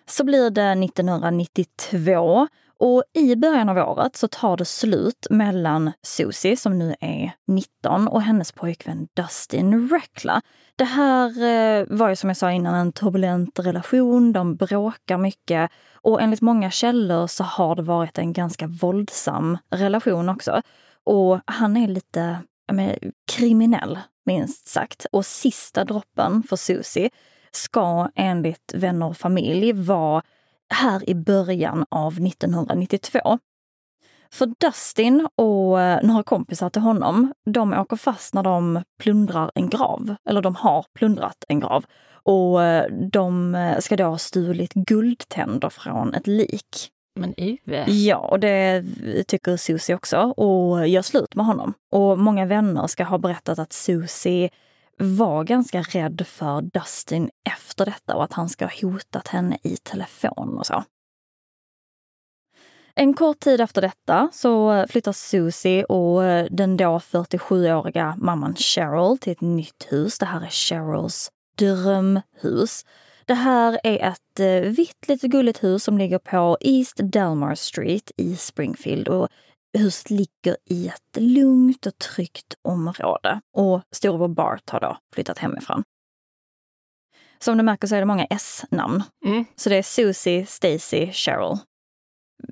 [0.05, 2.47] Så blir det 1992
[2.79, 8.07] och i början av året så tar det slut mellan Susie, som nu är 19,
[8.07, 10.41] och hennes pojkvän Dustin Reckla.
[10.75, 15.71] Det här eh, var ju som jag sa innan en turbulent relation, de bråkar mycket
[15.93, 20.61] och enligt många källor så har det varit en ganska våldsam relation också.
[21.03, 22.37] Och han är lite
[22.71, 22.95] men,
[23.31, 25.05] kriminell, minst sagt.
[25.11, 27.09] Och sista droppen för Susie
[27.51, 30.21] ska enligt vänner och familj vara
[30.69, 33.39] här i början av 1992.
[34.31, 39.69] För Dustin och eh, några kompisar till honom, de åker fast när de plundrar en
[39.69, 40.15] grav.
[40.29, 41.85] Eller de har plundrat en grav.
[42.09, 46.91] Och eh, de eh, ska då ha stulit guldtänder från ett lik.
[47.19, 47.91] Men Uwe.
[47.91, 48.83] Ja, och det
[49.27, 51.73] tycker Susie också och gör slut med honom.
[51.91, 54.49] Och många vänner ska ha berättat att Susie
[54.97, 59.77] var ganska rädd för Dustin efter detta och att han ska ha hotat henne i
[59.77, 60.83] telefon och så.
[62.99, 69.17] En kort tid efter detta så flyttar Susie och eh, den då 47-åriga mamman Cheryl
[69.17, 70.19] till ett nytt hus.
[70.19, 72.85] Det här är Cheryls drömhus.
[73.25, 78.11] Det här är ett eh, vitt, lite gulligt hus som ligger på East Delmar Street
[78.17, 79.07] i Springfield.
[79.07, 79.27] Och
[79.77, 83.41] huset ligger i ett lugnt och tryggt område.
[83.53, 85.83] Och storebror Bart har då flyttat hemifrån.
[87.39, 89.03] Som du märker så är det många S-namn.
[89.25, 89.45] Mm.
[89.55, 91.57] Så det är Susie, Stacy, Cheryl.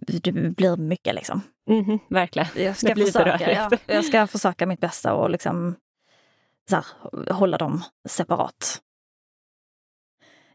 [0.08, 1.42] Det blir mycket liksom.
[1.70, 2.48] Mm, verkligen.
[2.56, 5.76] Jag ska, försöka, ja, jag ska försöka mitt bästa och liksom
[6.70, 6.86] så här,
[7.34, 8.82] hålla dem separat.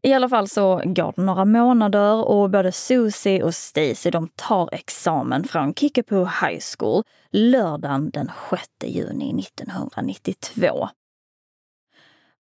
[0.02, 4.68] I alla fall så går det några månader och både Susie och Stacy de tar
[4.72, 10.88] examen från Kickapoo High School lördagen den 6 juni 1992.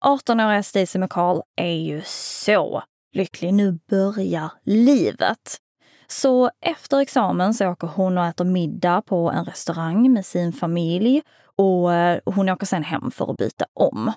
[0.04, 3.54] 18-åriga Stacy McCall är ju så lycklig.
[3.54, 5.56] Nu börjar livet.
[6.06, 11.22] Så efter examen så åker hon och äter middag på en restaurang med sin familj
[11.56, 14.12] och eh, hon åker sen hem för att byta om.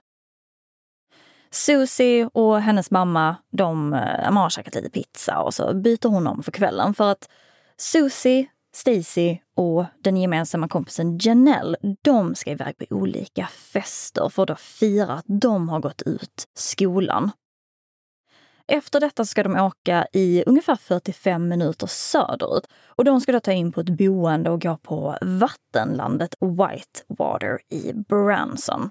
[1.52, 6.28] Susie och hennes mamma, de eh, de har käkat lite pizza och så byter hon
[6.28, 7.30] om för kvällen för att
[7.78, 14.60] Susie, Stacy och den gemensamma kompisen Janelle, de ska iväg på olika fester för att
[14.60, 17.32] fira att de har gått ut skolan.
[18.68, 23.52] Efter detta ska de åka i ungefär 45 minuter söderut och de ska då ta
[23.52, 28.90] in på ett boende och gå på vattenlandet Whitewater i Branson.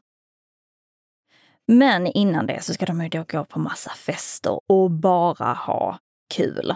[1.66, 5.98] Men innan det så ska de ju då gå på massa fester och bara ha
[6.34, 6.74] kul.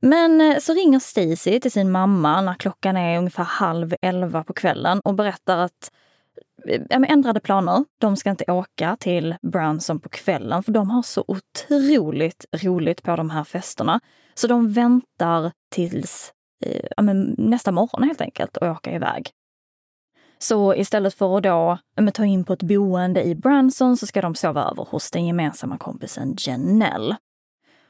[0.00, 4.52] Men eh, så ringer Stacy till sin mamma när klockan är ungefär halv elva på
[4.52, 5.92] kvällen och berättar att
[6.68, 7.84] eh, ja, ändrade planer.
[8.00, 13.16] De ska inte åka till Branson på kvällen för de har så otroligt roligt på
[13.16, 14.00] de här festerna.
[14.34, 16.32] Så de väntar tills
[16.64, 17.02] eh, ja,
[17.38, 19.30] nästa morgon helt enkelt och åka iväg.
[20.38, 24.20] Så istället för att då men, ta in på ett boende i Branson så ska
[24.20, 27.16] de sova över hos den gemensamma kompisen Janelle.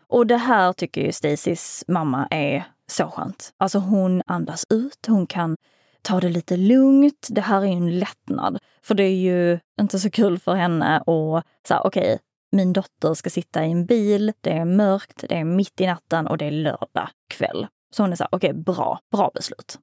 [0.07, 3.53] Och det här tycker ju Stacys mamma är så skönt.
[3.57, 5.57] Alltså hon andas ut, hon kan
[6.03, 7.29] ta det lite lugnt.
[7.31, 8.59] Det här är ju en lättnad.
[8.83, 12.19] För det är ju inte så kul för henne att säga okej, okay,
[12.53, 16.27] min dotter ska sitta i en bil, det är mörkt, det är mitt i natten
[16.27, 17.67] och det är lördag kväll.
[17.91, 19.79] Så hon är så här, okej, okay, bra, bra beslut.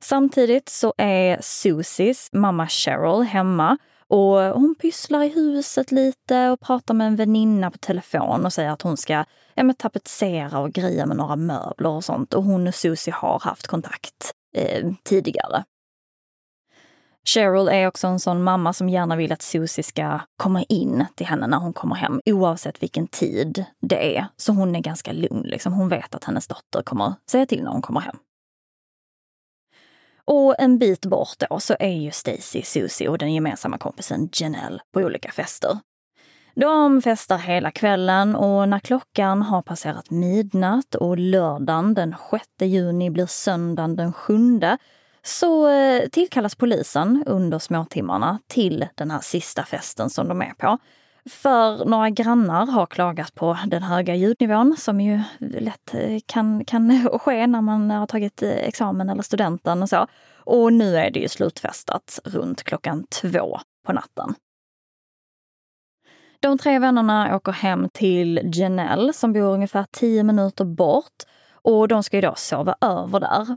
[0.00, 3.78] Samtidigt så är Susies mamma Cheryl hemma
[4.08, 8.70] och hon pysslar i huset lite och pratar med en väninna på telefon och säger
[8.70, 9.24] att hon ska
[9.54, 12.34] ja, tapetsera och greja med några möbler och sånt.
[12.34, 15.64] Och hon och Susie har haft kontakt eh, tidigare.
[17.24, 21.26] Cheryl är också en sån mamma som gärna vill att Susie ska komma in till
[21.26, 24.26] henne när hon kommer hem, oavsett vilken tid det är.
[24.36, 25.42] Så hon är ganska lugn.
[25.44, 25.72] Liksom.
[25.72, 28.16] Hon vet att hennes dotter kommer säga till när hon kommer hem.
[30.30, 34.80] Och en bit bort då så är ju Stacy, Susie och den gemensamma kompisen Janelle
[34.92, 35.78] på olika fester.
[36.54, 43.10] De festar hela kvällen och när klockan har passerat midnatt och lördagen den 6 juni
[43.10, 44.60] blir söndagen den 7
[45.22, 50.78] så eh, tillkallas polisen under småtimmarna till den här sista festen som de är på.
[51.28, 57.08] För några grannar har klagat på den höga ljudnivån som ju lätt eh, kan, kan
[57.18, 60.06] ske när man har tagit eh, examen eller studenten och så.
[60.44, 64.34] Och nu är det ju slutfestat runt klockan två på natten.
[66.40, 71.22] De tre vännerna åker hem till Janelle som bor ungefär tio minuter bort
[71.52, 73.56] och de ska ju då sova över där.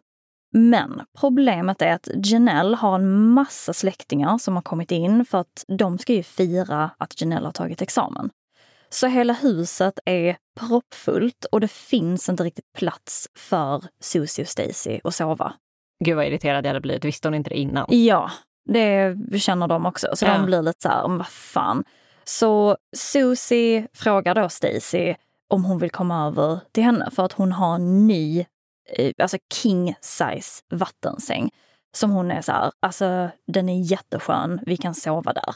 [0.52, 5.66] Men problemet är att Janelle har en massa släktingar som har kommit in för att
[5.78, 8.30] de ska ju fira att Janelle har tagit examen.
[8.90, 15.00] Så hela huset är proppfullt och det finns inte riktigt plats för Susie och Stacy
[15.04, 15.54] att sova.
[16.06, 17.06] Gud vad irriterad jag hade blivit.
[17.06, 17.86] Visste hon inte det innan?
[17.90, 18.32] Ja,
[18.66, 20.08] det känner de också.
[20.14, 20.34] Så ja.
[20.34, 21.84] de blir lite så här, vad fan.
[22.24, 25.16] Så Susie frågar då Stacy
[25.48, 28.46] om hon vill komma över till henne för att hon har en ny
[28.90, 31.52] Eh, alltså king size vattensäng.
[31.94, 35.56] Som hon är så här, alltså den är jätteskön, vi kan sova där.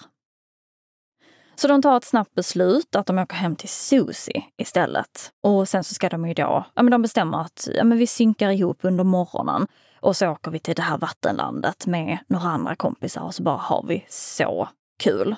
[1.56, 5.32] Så de tar ett snabbt beslut att de åker hem till Susie istället.
[5.44, 8.08] Och sen så ska de ju då, ja men de bestämmer att ja, men vi
[8.08, 9.68] synkar ihop under morgonen.
[10.00, 13.58] Och så åker vi till det här vattenlandet med några andra kompisar och så bara
[13.58, 14.70] har vi så
[15.04, 15.36] kul.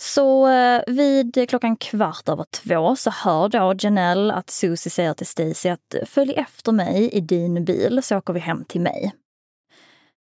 [0.00, 5.26] Så eh, vid klockan kvart över två så hör då Janelle att Susie säger till
[5.26, 9.12] Stacy att eh, följ efter mig i din bil så åker vi hem till mig.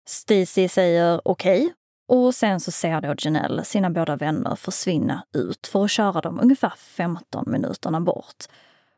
[0.09, 1.73] Stacy säger okej okay,
[2.09, 6.41] och sen så ser då Janelle sina båda vänner försvinna ut för att köra dem
[6.43, 8.45] ungefär 15 minuterna bort.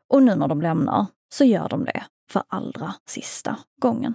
[0.09, 4.13] Och nu när de lämnar så gör de det för allra sista gången.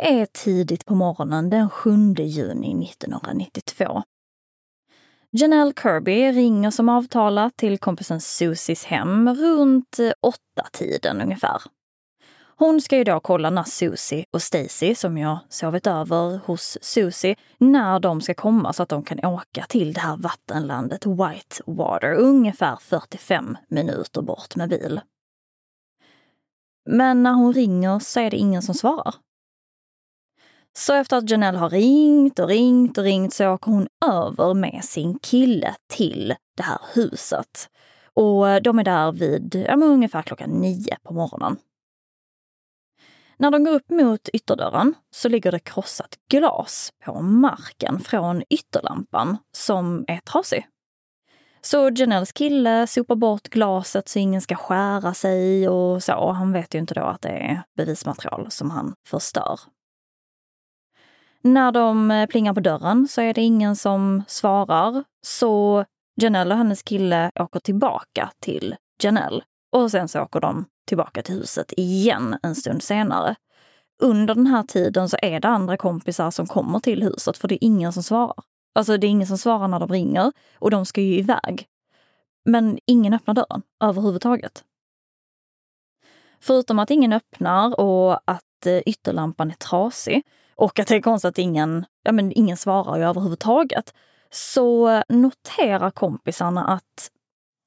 [0.00, 4.02] Det är tidigt på morgonen den 7 juni 1992.
[5.30, 11.62] Janelle Kirby ringer som avtalat till kompisen Susies hem runt eh, åtta tiden ungefär.
[12.56, 17.36] Hon ska ju då kolla när Susie och Stacy, som jag sovit över hos Susie,
[17.58, 22.76] när de ska komma så att de kan åka till det här vattenlandet Whitewater, ungefär
[22.80, 25.00] 45 minuter bort med bil.
[26.90, 29.14] Men när hon ringer så är det ingen som svarar.
[30.72, 34.84] Så efter att Janelle har ringt och ringt och ringt så åker hon över med
[34.84, 37.68] sin kille till det här huset.
[38.14, 41.56] Och eh, de är där vid ja, ungefär klockan nio på morgonen.
[43.36, 49.36] När de går upp mot ytterdörren så ligger det krossat glas på marken från ytterlampan
[49.52, 50.66] som är trasig.
[51.60, 56.32] Så Janelles kille sopar bort glaset så ingen ska skära sig och så.
[56.32, 59.60] Han vet ju inte då att det är bevismaterial som han förstör.
[61.42, 65.04] När de eh, plingar på dörren så är det ingen som svarar.
[65.22, 65.84] Så
[66.20, 69.42] Janelle och hennes kille åker tillbaka till Janelle.
[69.72, 73.34] Och sen så åker de tillbaka till huset igen en stund senare.
[74.02, 77.54] Under den här tiden så är det andra kompisar som kommer till huset för det
[77.54, 78.44] är ingen som svarar.
[78.74, 81.66] Alltså det är ingen som svarar när de ringer och de ska ju iväg.
[82.44, 84.64] Men ingen öppnar dörren överhuvudtaget.
[86.40, 90.22] Förutom att ingen öppnar och att eh, ytterlampan är trasig
[90.58, 93.94] och att det är konstigt att ingen, ja men ingen svarar ju överhuvudtaget,
[94.30, 97.10] så noterar kompisarna att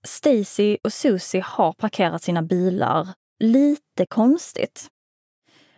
[0.04, 3.08] Stacy och Susie har parkerat sina bilar
[3.40, 4.88] lite konstigt.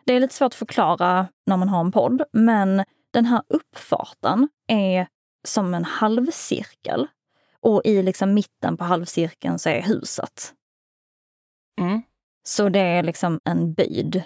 [0.06, 4.50] Det är lite svårt att förklara när man har en podd, men den här uppfarten
[4.68, 5.08] är
[5.48, 7.08] som en halvcirkel.
[7.60, 10.54] Och i liksom mitten på halvcirkeln så är huset.
[11.82, 12.02] Mm.
[12.44, 14.24] Så det är liksom en böjd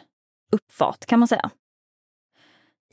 [0.52, 1.52] uppfart kan man säga.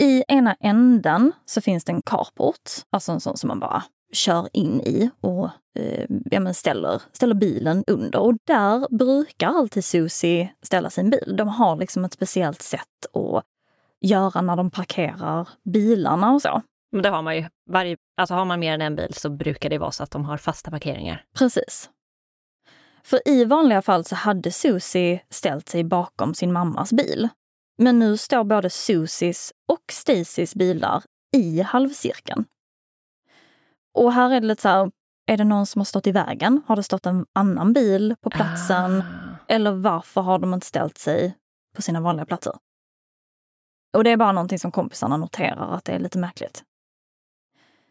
[0.01, 3.83] I ena änden så finns det en carport, alltså en sån som man bara
[4.13, 8.19] kör in i och eh, ja, ställer, ställer bilen under.
[8.19, 11.35] Och där brukar alltid Susie ställa sin bil.
[11.37, 13.45] De har liksom ett speciellt sätt att
[14.01, 16.63] göra när de parkerar bilarna och så.
[16.93, 17.45] Men det har man ju.
[17.71, 20.25] Varje, alltså har man mer än en bil så brukar det vara så att de
[20.25, 21.25] har fasta parkeringar.
[21.39, 21.91] Precis.
[23.05, 27.29] För i vanliga fall så hade Susie ställt sig bakom sin mammas bil.
[27.79, 31.03] Men nu står både Susies och Stacys bilar
[31.37, 32.45] i halvcirkeln.
[33.95, 34.91] Och här är det lite så här,
[35.27, 36.63] är det någon som har stått i vägen?
[36.67, 39.01] Har det stått en annan bil på platsen?
[39.01, 39.37] Ah.
[39.49, 41.37] Eller varför har de inte ställt sig
[41.77, 42.53] på sina vanliga platser?
[43.97, 46.65] Och det är bara någonting som kompisarna noterar att det är lite märkligt.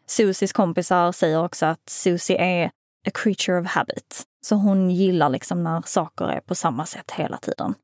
[0.06, 2.66] Susies kompisar säger också att Susie är
[3.06, 4.22] a creature of habit.
[4.46, 7.74] Så hon gillar liksom när saker är på samma sätt hela tiden.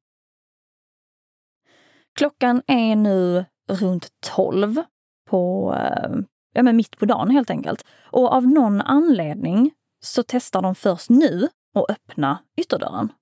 [2.19, 4.83] Klockan är nu runt 12
[5.31, 6.11] på, eh,
[6.53, 7.85] ja men mitt på dagen helt enkelt.
[8.11, 13.13] Och av någon anledning så testar de först nu att öppna ytterdörren.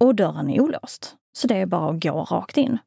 [0.00, 2.78] Och dörren är olåst, så det är bara att gå rakt in.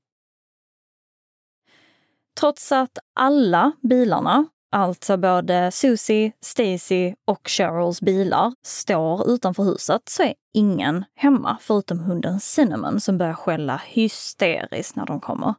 [2.39, 10.23] Trots att alla bilarna, alltså både Susie, Stacy och Cheryls bilar, står utanför huset så
[10.23, 15.53] är ingen hemma förutom hunden Cinnamon som börjar skälla hysteriskt när de kommer.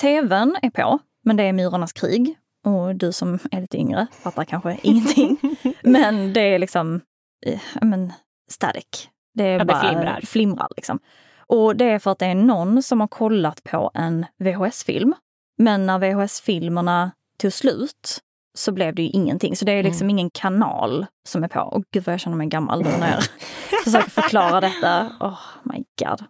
[0.00, 2.38] TVn är på, men det är Myrornas krig.
[2.64, 5.56] Och du som är lite yngre fattar kanske ingenting.
[5.82, 7.00] Men det är liksom,
[7.46, 8.12] eh, men,
[8.50, 9.08] static.
[9.34, 10.20] Det är Ja, det bara flimrar.
[10.20, 10.98] flimrar liksom.
[11.36, 15.14] Och det är för att det är någon som har kollat på en VHS-film.
[15.62, 18.18] Men när VHS-filmerna tog slut
[18.54, 19.56] så blev det ju ingenting.
[19.56, 21.60] Så det är liksom ingen kanal som är på.
[21.60, 23.22] Och gud vad jag känner mig gammal nu när jag
[23.84, 25.16] försöker förklara detta.
[25.20, 26.24] Oh my god.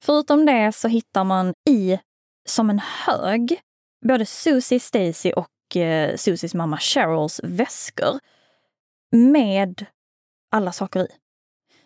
[0.00, 1.98] Förutom det så hittar man i,
[2.48, 3.60] som en hög,
[4.06, 8.18] både Susie, Stacy och eh, Susies mamma Cheryls väskor
[9.12, 9.86] med
[10.52, 11.08] alla saker i.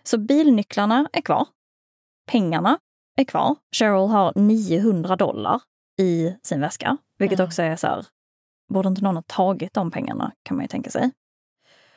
[0.03, 1.47] Så bilnycklarna är kvar.
[2.27, 2.79] Pengarna
[3.17, 3.57] är kvar.
[3.77, 5.61] Cheryl har 900 dollar
[5.99, 7.49] i sin väska, vilket Mm.
[7.49, 8.07] också är så här,
[8.73, 11.11] borde inte någon ha tagit de pengarna kan man ju tänka sig.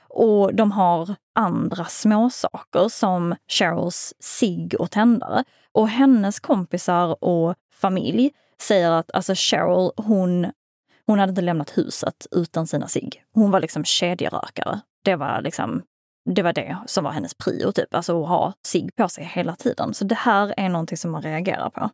[0.10, 5.44] Och de har andra småsaker som Cheryls cigg och tändare.
[5.72, 8.32] Och hennes kompisar och familj
[8.62, 10.52] säger att alltså Cheryl, hon,
[11.06, 13.24] hon hade inte lämnat huset utan sina cigg.
[13.34, 14.80] Hon var liksom kedjerökare.
[15.04, 15.82] Det var liksom
[16.36, 17.96] det var det som var hennes prio, typ.
[17.96, 19.94] Alltså att ha cigg på sig hela tiden.
[19.94, 21.90] Så det här är någonting som man reagerar på.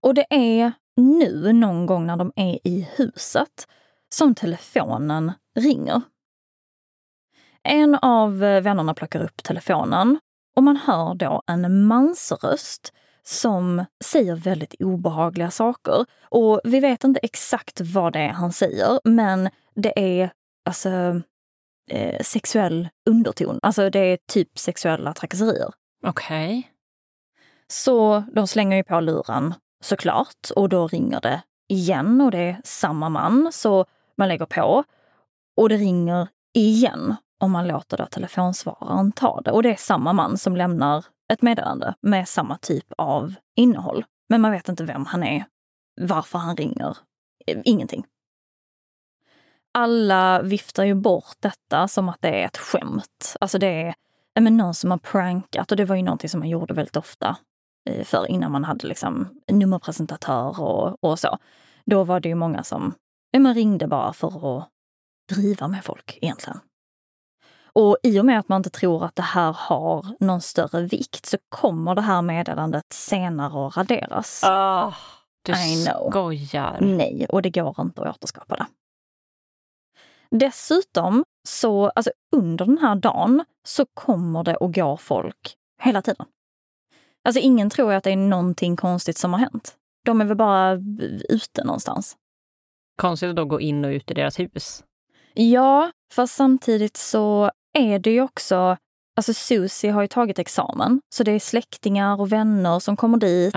[0.00, 3.66] Och det är nu någon gång när de är i huset
[4.14, 6.02] som telefonen ringer.
[7.62, 10.18] En av eh, vännerna plockar upp telefonen
[10.56, 12.92] och man hör då en mansröst
[13.22, 16.06] som säger väldigt obehagliga saker.
[16.22, 20.30] Och vi vet inte exakt vad det är han säger, men det är
[20.64, 20.90] alltså
[21.90, 23.58] eh, sexuell underton.
[23.62, 25.70] Alltså det är typ sexuella trakasserier.
[26.06, 26.70] Okej.
[27.66, 32.60] Så de slänger ju på luren såklart och då ringer det igen och det är
[32.64, 33.48] samma man.
[33.52, 34.84] Så man lägger på
[35.56, 39.50] och det ringer igen om man låter då telefonsvararen ta det.
[39.50, 44.04] Och det är samma man som lämnar ett meddelande med samma typ av innehåll.
[44.28, 45.44] Men man vet inte vem han är,
[46.00, 46.96] varför han ringer,
[47.64, 48.06] ingenting.
[49.74, 53.36] Alla viftar ju bort detta som att det är ett skämt.
[53.40, 53.94] Alltså det är
[54.40, 57.36] men någon som har prankat och det var ju någonting som man gjorde väldigt ofta
[58.04, 61.38] för innan man hade liksom nummerpresentatör och, och så.
[61.84, 62.94] Då var det ju många som
[63.38, 64.68] man ringde bara för att
[65.32, 66.60] driva med folk egentligen.
[67.72, 71.26] Och i och med att man inte tror att det här har någon större vikt
[71.26, 74.44] så kommer det här meddelandet senare att raderas.
[74.44, 74.94] Ah.
[75.42, 76.10] Du I know.
[76.10, 76.78] skojar.
[76.80, 78.66] Nej, och det går inte att återskapa det.
[80.30, 86.26] Dessutom, så alltså under den här dagen så kommer det och går folk hela tiden.
[87.28, 89.76] Alltså ingen tror att det är någonting konstigt som har hänt.
[90.04, 90.78] De är väl bara
[91.28, 92.16] ute någonstans.
[92.96, 94.84] Konstigt att då gå in och ut i deras hus.
[95.34, 98.76] Ja, fast samtidigt så är det ju också...
[99.16, 103.54] Alltså Susie har ju tagit examen, så det är släktingar och vänner som kommer dit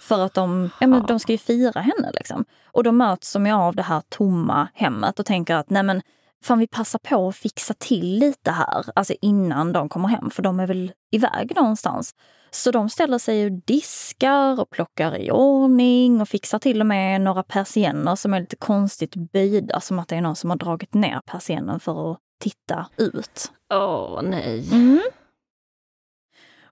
[0.00, 2.10] för att de, ja, men de ska ju fira henne.
[2.14, 2.44] Liksom.
[2.64, 6.02] Och då möts de ju av det här tomma hemmet och tänker att nej men
[6.44, 10.42] fan vi passar på att fixa till lite här, alltså innan de kommer hem, för
[10.42, 12.14] de är väl iväg någonstans.
[12.50, 17.20] Så de ställer sig och diskar och plockar i ordning och fixar till och med
[17.20, 20.94] några persienner som är lite konstigt böjda, som att det är någon som har dragit
[20.94, 23.52] ner persiennen för att titta ut.
[23.74, 24.68] Åh nej.
[24.72, 25.00] Mm.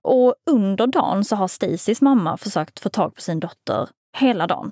[0.01, 4.71] Och under dagen så har Stacys mamma försökt få tag på sin dotter hela dagen.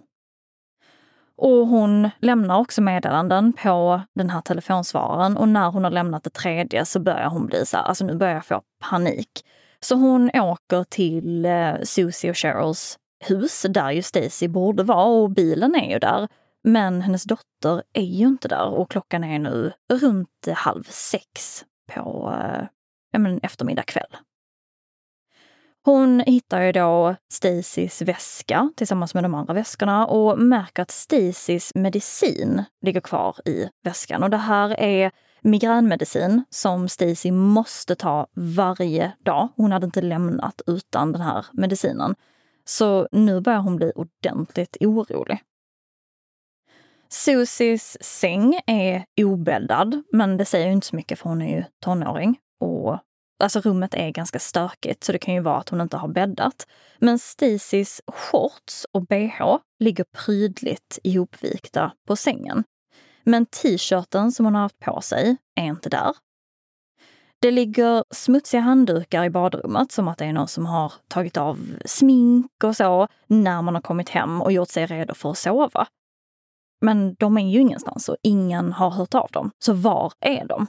[1.37, 6.29] Och hon lämnar också meddelanden på den här telefonsvararen och när hon har lämnat det
[6.29, 9.29] tredje så börjar hon bli så här, alltså nu börjar jag få panik.
[9.79, 15.29] Så hon åker till eh, Susie och Cheryls hus där ju Stacy borde vara och
[15.29, 16.27] bilen är ju där.
[16.63, 22.33] Men hennes dotter är ju inte där och klockan är nu runt halv sex på
[22.41, 22.67] eh,
[23.11, 24.17] ja, men eftermiddag kväll.
[25.87, 31.71] Hon hittar ju då Stacys väska tillsammans med de andra väskorna och märker att Stacys
[31.75, 34.23] medicin ligger kvar i väskan.
[34.23, 35.11] Och det här är
[35.41, 39.49] migränmedicin som Stacy måste ta varje dag.
[39.55, 42.15] Hon hade inte lämnat utan den här medicinen.
[42.65, 45.39] Så nu börjar hon bli ordentligt orolig.
[47.09, 51.63] Susies säng är obäddad, men det säger ju inte så mycket för hon är ju
[51.79, 52.39] tonåring.
[52.59, 52.99] Och
[53.39, 56.67] Alltså rummet är ganska stökigt så det kan ju vara att hon inte har bäddat.
[56.99, 62.63] Men Stacys shorts och bh ligger prydligt ihopvikta på sängen.
[63.23, 66.13] Men t-shirten som hon har haft på sig är inte där.
[67.39, 71.59] Det ligger smutsiga handdukar i badrummet som att det är någon som har tagit av
[71.85, 75.87] smink och så när man har kommit hem och gjort sig redo för att sova.
[76.81, 79.51] Men de är ju ingenstans och ingen har hört av dem.
[79.59, 80.67] Så var är de?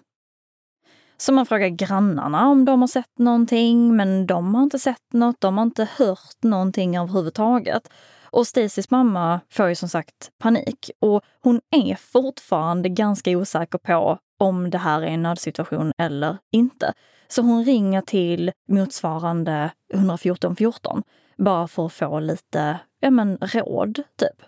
[1.21, 5.41] Så man frågar grannarna om de har sett någonting, men de har inte sett något.
[5.41, 7.91] De har inte hört någonting överhuvudtaget.
[8.31, 14.19] Och Stacys mamma får ju som sagt panik och hon är fortfarande ganska osäker på
[14.39, 16.93] om det här är en nödsituation eller inte.
[17.29, 21.03] Så hon ringer till motsvarande 114 14
[21.39, 24.43] bara för att få lite ja, men, råd, typ.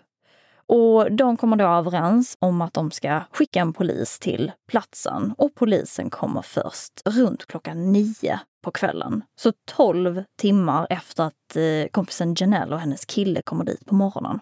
[0.73, 5.55] Och de kommer då överens om att de ska skicka en polis till platsen och
[5.55, 9.23] polisen kommer först runt klockan nio på kvällen.
[9.41, 14.39] Så tolv timmar efter att eh, kompisen Janelle och hennes kille kommer dit på morgonen.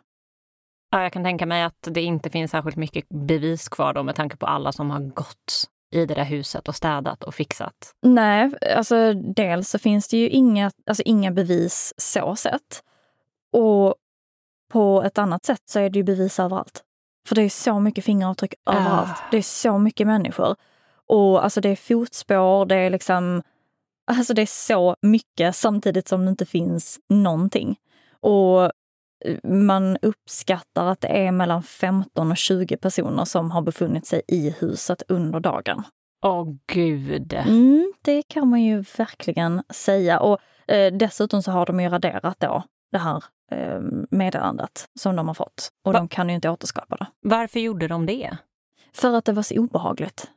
[0.92, 4.16] Ja, jag kan tänka mig att det inte finns särskilt mycket bevis kvar då med
[4.16, 7.94] tanke på alla som har gått i det där huset och städat och fixat.
[8.02, 12.84] Nej, alltså dels så finns det ju inga, alltså inga bevis så sett.
[13.54, 13.96] Och
[14.70, 16.84] på ett annat sätt så är det ju bevis överallt.
[17.28, 18.74] För det är så mycket fingeravtryck Ah.
[18.78, 19.18] överallt.
[19.32, 20.56] Det är så mycket människor.
[21.08, 23.44] Och alltså det är fotspår, det är liksom...
[24.12, 27.76] Alltså det är så mycket samtidigt som det inte finns någonting.
[28.22, 28.70] Och eh,
[29.44, 34.50] man uppskattar att det är mellan 15 och 20 personer som har befunnit sig i
[34.60, 35.84] huset under dagen.
[36.26, 37.34] Åh gud.
[37.34, 40.20] Mm, det kan man ju verkligen säga.
[40.20, 43.80] Och eh, dessutom så har de ju raderat då det här eh,
[44.12, 45.70] meddelandet som de har fått.
[45.86, 46.00] Och Va?
[46.00, 47.06] de kan ju inte återskapa det.
[47.22, 48.38] Varför gjorde de det?
[48.94, 50.28] För att det var så obehagligt.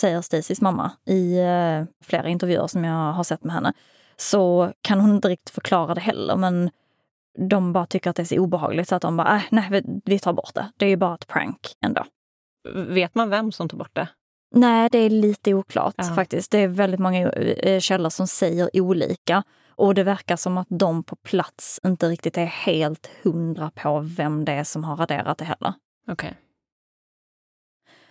[0.00, 3.72] Säger Stacys mamma i eh, flera intervjuer som jag har sett med henne.
[4.16, 6.70] Så kan hon inte riktigt förklara det heller, men
[7.48, 9.82] de bara tycker att det är så obehagligt så att de bara, äh, nej, vi,
[10.04, 10.70] vi tar bort det.
[10.76, 12.04] Det är ju bara ett prank ändå.
[12.74, 14.08] Vet man vem som tog bort det?
[14.54, 16.04] Nej, det är lite oklart Ja.
[16.04, 16.50] faktiskt.
[16.50, 19.42] Det är väldigt många eh, källor som säger olika.
[19.76, 24.44] Och det verkar som att de på plats inte riktigt är helt hundra på vem
[24.44, 25.74] det är som har raderat det heller.
[26.08, 26.36] Okej.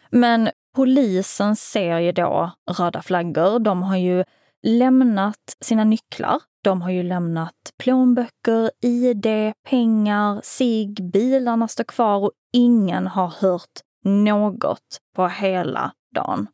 [0.09, 3.59] Men polisen ser ju då röda flaggor.
[3.59, 4.23] De har ju
[4.63, 6.41] lämnat sina nycklar.
[6.63, 13.81] De har ju lämnat plånböcker, ID, pengar, sig, bilarna står kvar och ingen har hört
[14.03, 16.47] något på hela dagen.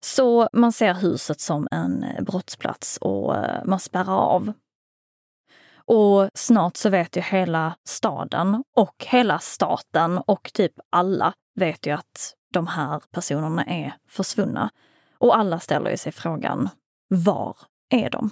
[0.00, 4.52] Så man ser huset som en eh, brottsplats och eh, man spärrar av.
[5.74, 11.90] Och snart så vet ju hela staden och hela staten och typ alla vet ju
[11.90, 14.70] att de här personerna är försvunna.
[15.18, 16.68] Och alla ställer ju sig frågan,
[17.08, 17.56] var
[17.90, 18.30] är de?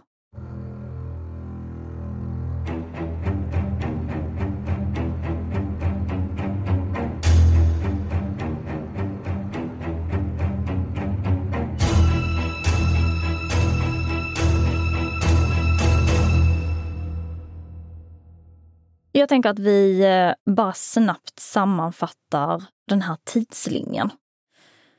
[19.12, 24.10] Jag tänker att vi eh, bara snabbt sammanfattar den här tidslinjen.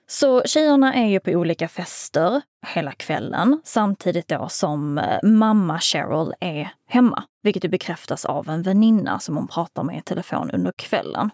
[0.08, 6.34] Så tjejerna är ju på olika fester hela kvällen samtidigt då som eh, mamma Cheryl
[6.40, 11.30] är hemma, vilket bekräftas av en väninna som hon pratar med i telefon under kvällen.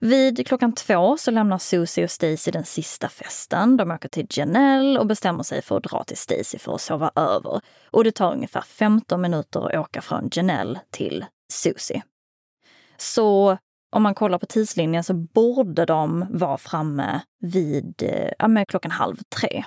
[0.00, 3.76] Vid klockan två så lämnar Susie och Stacy den sista festen.
[3.76, 7.10] De åker till Janelle och bestämmer sig för att dra till Stacy för att sova
[7.14, 7.60] över.
[7.90, 12.02] Och det tar ungefär 15 minuter att åka från Janelle till Susie.
[12.96, 13.58] Så
[13.90, 19.16] om man kollar på tidslinjen så borde de vara framme vid eh, ja, klockan halv
[19.40, 19.64] tre.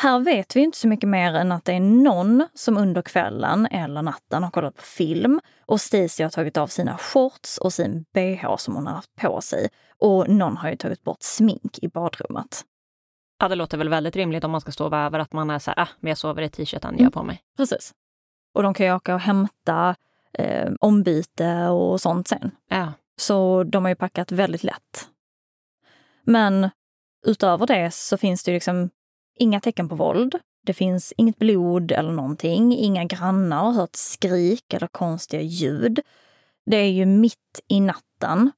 [0.00, 3.66] Här vet vi inte så mycket mer än att det är någon som under kvällen
[3.66, 8.04] eller natten har kollat på film och Stacey har tagit av sina shorts och sin
[8.14, 9.68] bh som hon har haft på sig.
[9.98, 12.64] Och någon har ju tagit bort smink i badrummet.
[13.38, 15.70] Ja, det låter väl väldigt rimligt om man ska sova över att man är så
[15.70, 17.12] här, ah, men jag sover i t-shirten jag mm.
[17.12, 17.40] på mig.
[17.56, 17.92] Precis.
[18.54, 19.94] Och de kan ju åka och hämta
[20.32, 22.50] eh, ombyte och sånt sen.
[22.68, 22.92] Ja.
[23.20, 25.08] Så de har ju packat väldigt lätt.
[26.24, 26.70] Men
[27.26, 28.90] utöver det så finns det ju liksom
[29.38, 30.34] inga tecken på våld.
[30.66, 32.76] Det finns inget blod eller någonting.
[32.76, 36.00] Inga grannar har hört skrik eller konstiga ljud.
[36.66, 38.50] Det är ju mitt i natten.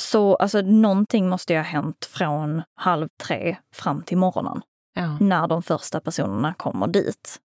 [0.00, 4.62] Så alltså, någonting måste ju ha hänt från halv tre fram till morgonen.
[4.94, 5.18] Ja.
[5.20, 7.40] När de första personerna kommer dit.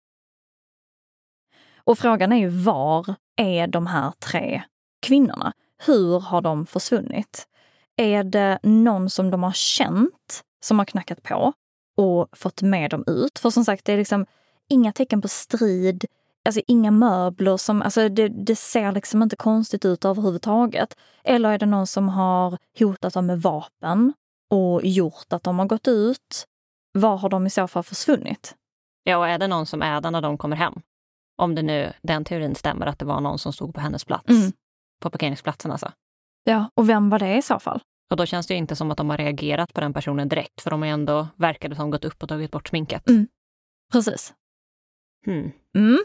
[1.89, 4.62] Och frågan är ju var är de här tre
[5.03, 5.53] kvinnorna?
[5.86, 7.49] Hur har de försvunnit?
[7.97, 11.53] Är det någon som de har känt som har knackat på
[11.97, 13.39] och fått med dem ut?
[13.39, 14.26] För som sagt, det är liksom
[14.68, 16.05] inga tecken på strid,
[16.45, 20.97] alltså inga möbler som, alltså det, det ser liksom inte konstigt ut överhuvudtaget.
[21.24, 24.12] Eller är det någon som har hotat dem med vapen
[24.51, 26.47] och gjort att de har gått ut?
[26.93, 28.55] Var har de i så fall försvunnit?
[29.03, 30.82] Ja, och är det någon som är där när de kommer hem?
[31.39, 34.30] Om det nu den teorin stämmer, att det var någon som stod på hennes plats.
[34.30, 34.53] Mm.
[35.01, 35.93] På parkeringsplatsen alltså.
[36.45, 37.80] Ja, och vem var det i så fall?
[38.11, 40.70] Och då känns det inte som att de har reagerat på den personen direkt, för
[40.70, 43.09] de har ändå, verkade som, gått upp och tagit bort sminket.
[43.09, 43.28] Mm.
[43.93, 44.34] Precis.
[45.26, 45.51] Hmm.
[45.76, 45.99] Mm.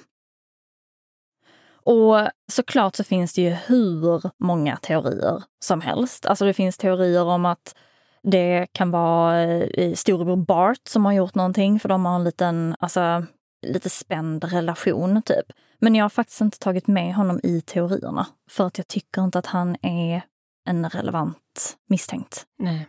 [1.85, 6.25] Och såklart så finns det ju hur många teorier som helst.
[6.25, 7.75] Alltså det finns teorier om att
[8.23, 12.75] det kan vara eh, storebror Bart som har gjort någonting för de har en liten,
[12.79, 13.25] alltså
[13.63, 15.45] lite spänd relation typ.
[15.79, 19.39] Men jag har faktiskt inte tagit med honom i teorierna för att jag tycker inte
[19.39, 20.21] att han är
[20.65, 22.45] en relevant misstänkt.
[22.57, 22.87] Nej.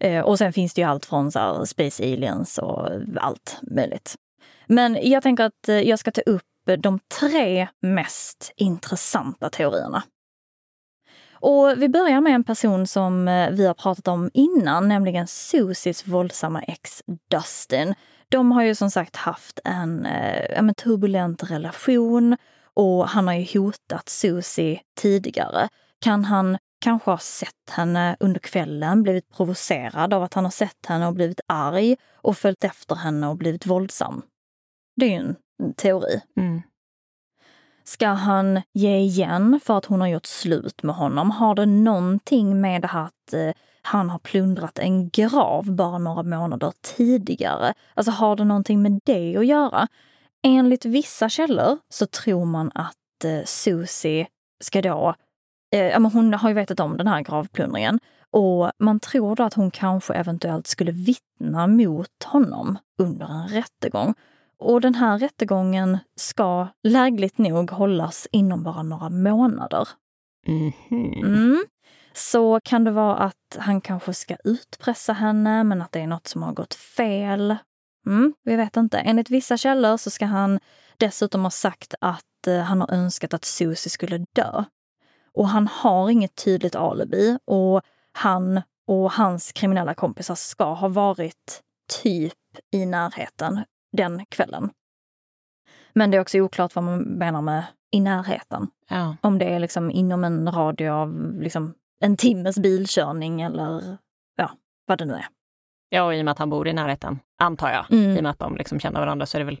[0.00, 4.14] Eh, och sen finns det ju allt från så här, Space Aliens och allt möjligt.
[4.66, 6.42] Men jag tänker att eh, jag ska ta upp
[6.78, 10.02] de tre mest intressanta teorierna.
[11.32, 16.06] Och vi börjar med en person som eh, vi har pratat om innan, nämligen Susies
[16.06, 17.94] våldsamma ex Dustin.
[18.28, 22.36] De har ju som sagt haft en eh, turbulent relation
[22.74, 25.68] och han har ju hotat Susie tidigare.
[26.00, 30.86] Kan han kanske ha sett henne under kvällen, blivit provocerad av att han har sett
[30.86, 34.22] henne och blivit arg och följt efter henne och blivit våldsam?
[34.96, 36.20] Det är ju en teori.
[36.36, 36.62] Mm.
[37.84, 41.30] Ska han ge igen för att hon har gjort slut med honom?
[41.30, 43.50] Har det någonting med det här att eh,
[43.86, 47.74] han har plundrat en grav bara några månader tidigare?
[47.94, 49.88] Alltså har det någonting med det att göra?
[50.42, 54.26] Enligt vissa källor så tror man att eh, Susie
[54.64, 55.14] ska då
[55.74, 59.70] eh, hon har ju vetat om den här gravplundringen och man tror då att hon
[59.70, 64.14] kanske eventuellt skulle vittna mot honom under en rättegång.
[64.58, 69.88] Och den här rättegången ska lägligt nog hållas inom bara några månader.
[70.46, 71.26] Mm -hmm.
[71.26, 71.64] mm.
[72.16, 76.26] Så kan det vara att han kanske ska utpressa henne, men att det är något
[76.26, 77.56] som har gått fel.
[78.06, 78.98] Mm, vi vet inte.
[78.98, 80.60] Enligt vissa källor så ska han
[80.96, 84.64] dessutom ha sagt att eh, han har önskat att Susie skulle dö.
[85.34, 91.62] Och han har inget tydligt alibi och han och hans kriminella kompisar ska ha varit
[92.02, 92.32] typ
[92.72, 94.70] i närheten den kvällen.
[95.92, 98.68] Men det är också oklart vad man menar med i närheten.
[98.88, 99.16] Ja.
[99.20, 103.96] Om det är liksom inom en radie av liksom en timmes bilkörning eller
[104.36, 104.50] ja,
[104.86, 105.26] vad det nu är.
[105.88, 108.16] Ja, och i och med att han bor i närheten, antar jag, mm.
[108.16, 109.60] i och med att de liksom känner varandra så är det väl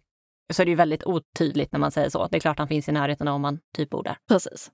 [0.52, 2.28] så är det ju väldigt otydligt när man säger så.
[2.28, 4.16] Det är klart han finns i närheten om man typ bor där.
[4.28, 4.70] Precis.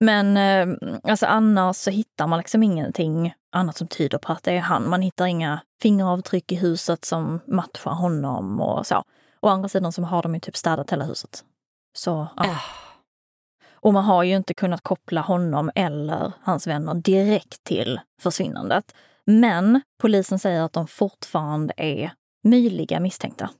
[0.00, 4.52] Men eh, alltså annars så hittar man liksom ingenting annat som tyder på att det
[4.52, 4.90] är han.
[4.90, 9.02] Man hittar inga fingeravtryck i huset som matchar honom och så.
[9.40, 11.44] Å andra sidan så har de ju typ städat hela huset.
[11.92, 12.44] Så, ja.
[12.44, 12.87] Äh.
[13.80, 18.94] Och man har ju inte kunnat koppla honom eller hans vänner direkt till försvinnandet.
[19.24, 22.10] Men polisen säger att de fortfarande är
[22.44, 23.50] möjliga misstänkta.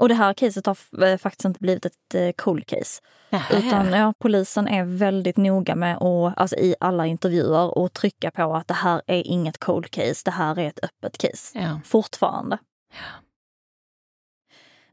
[0.00, 3.00] Och det här caset har eh, faktiskt inte blivit ett eh, cold case.
[3.30, 3.58] Nähä.
[3.58, 8.54] Utan ja, polisen är väldigt noga med att, alltså i alla intervjuer, och trycka på
[8.56, 11.58] att det här är inget cold case, det här är ett öppet case.
[11.58, 11.80] Ja.
[11.84, 12.58] Fortfarande.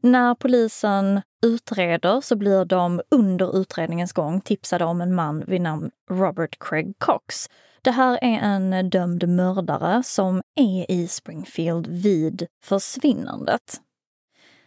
[0.04, 5.90] När polisen utreder så blir de under utredningens gång tipsade om en man vid namn
[6.10, 7.48] Robert Craig Cox.
[7.82, 13.80] Det här är en dömd mördare som är i Springfield vid försvinnandet.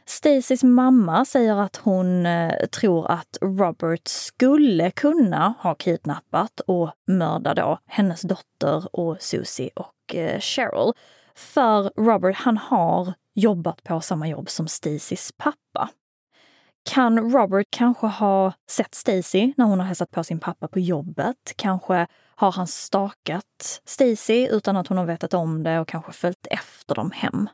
[0.06, 7.58] Stacys mamma säger att hon eh, tror att Robert skulle kunna ha kidnappat och mördat
[7.58, 10.94] då hennes dotter och Susie och eh, Cheryl.
[11.36, 15.90] För Robert, han har jobbat på samma jobb som Stacys pappa.
[16.90, 21.54] Kan Robert kanske ha sett Stacy när hon har hälsat på sin pappa på jobbet?
[21.56, 26.48] Kanske har han stakat Stacy utan att hon har vetat om det och kanske följt
[26.52, 27.50] efter dem hem?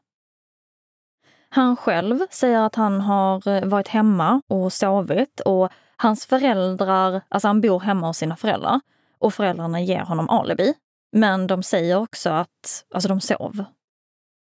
[1.50, 7.48] Han själv säger att han har eh, varit hemma och sovit och hans föräldrar, alltså
[7.48, 8.80] han bor hemma hos sina föräldrar
[9.20, 10.74] och föräldrarna ger honom alibi.
[11.12, 13.66] Men de säger också att alltså de sov.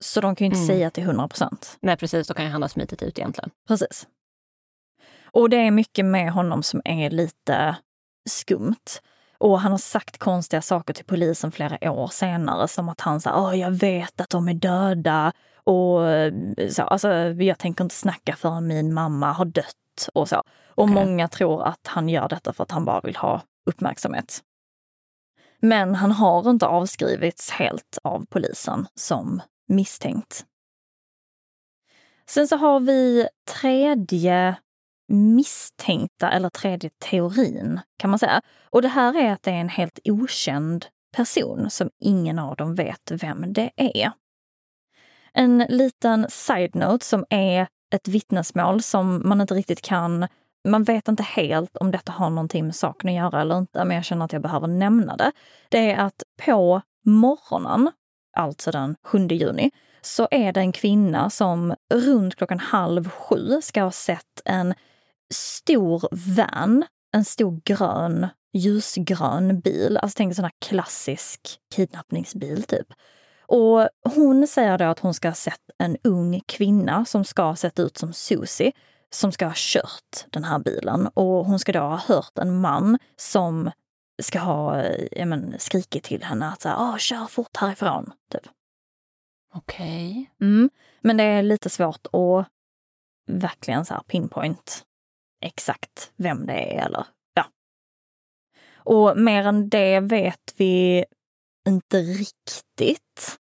[0.06, 0.68] Så de kan ju inte Mm.
[0.68, 1.78] säga till 100 procent.
[1.82, 3.50] Nej precis, då kan ju han ha smitit ut egentligen.
[3.68, 4.08] Precis.
[5.32, 7.76] Och det är mycket med honom som är lite
[8.30, 9.00] skumt.
[9.38, 13.60] Och han har sagt konstiga saker till polisen flera år senare, som att han Åh,
[13.60, 15.32] jag vet att de är döda
[15.64, 16.34] och eh,
[16.70, 20.38] så, alltså, jag tänker inte snacka förrän min mamma har dött och så.
[20.68, 20.94] Och Okej.
[20.94, 24.42] många tror att han gör detta för att han bara vill ha uppmärksamhet.
[25.60, 30.46] Men han har inte avskrivits helt av polisen som misstänkt.
[32.30, 33.28] Sen så har vi
[33.62, 34.56] tredje
[35.08, 38.42] misstänkta, eller tredje teorin kan man säga.
[38.70, 40.86] Och det här är att det är en helt okänd
[41.16, 44.12] person som ingen av dem vet vem det är.
[45.34, 50.28] En liten side-note som är ett vittnesmål som man inte riktigt kan...
[50.68, 53.96] Man vet inte helt om detta har någonting med saken att göra eller inte, men
[53.96, 55.32] jag känner att jag behöver nämna det.
[55.70, 57.92] Det är att på morgonen,
[58.36, 59.72] alltså den 7 juni,
[60.02, 64.74] så är det en kvinna som runt klockan halv sju ska ha sett en
[65.34, 69.98] stor van, en stor grön, ljusgrön bil.
[69.98, 72.88] Alltså tänk en sån här klassisk kidnappningsbil typ.
[73.48, 77.56] Och hon säger då att hon ska ha sett en ung kvinna som ska ha
[77.56, 78.72] sett ut som Susie
[79.10, 81.08] som ska ha kört den här bilen.
[81.08, 83.72] Och hon ska då ha hört en man som
[84.24, 88.14] ska ha ja, men, skrikit till henne att så här, "Åh, kör fort härifrån.
[88.32, 88.42] Typ.
[89.54, 90.32] Okej.
[90.42, 90.70] Mm.
[91.02, 92.48] Men det är lite svårt att
[93.28, 94.86] verkligen så här pinpoint
[95.42, 97.46] exakt vem det är eller ja.
[98.76, 101.06] Och mer än det vet vi
[101.68, 103.38] inte riktigt.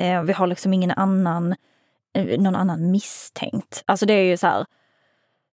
[0.00, 1.54] Eh, vi har liksom ingen annan,
[2.14, 3.82] eh, någon annan misstänkt.
[3.86, 4.66] Alltså det är ju så här,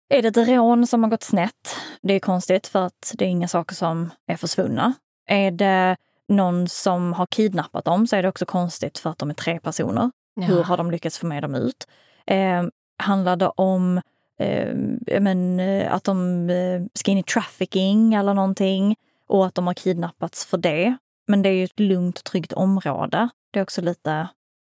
[0.09, 1.75] är det ett rån som har gått snett?
[2.01, 4.93] Det är konstigt för att det är inga saker som är försvunna.
[5.27, 5.97] Är det
[6.27, 9.59] någon som har kidnappat dem så är det också konstigt för att de är tre
[9.59, 10.11] personer.
[10.33, 10.43] Ja.
[10.43, 11.87] Hur har de lyckats få med dem ut?
[12.27, 12.63] Eh,
[12.97, 14.01] handlar det om
[14.39, 18.95] eh, ja, men, eh, att de eh, ska in i trafficking eller någonting
[19.27, 20.97] och att de har kidnappats för det?
[21.27, 23.29] Men det är ju ett lugnt och tryggt område.
[23.51, 24.27] Det är också lite...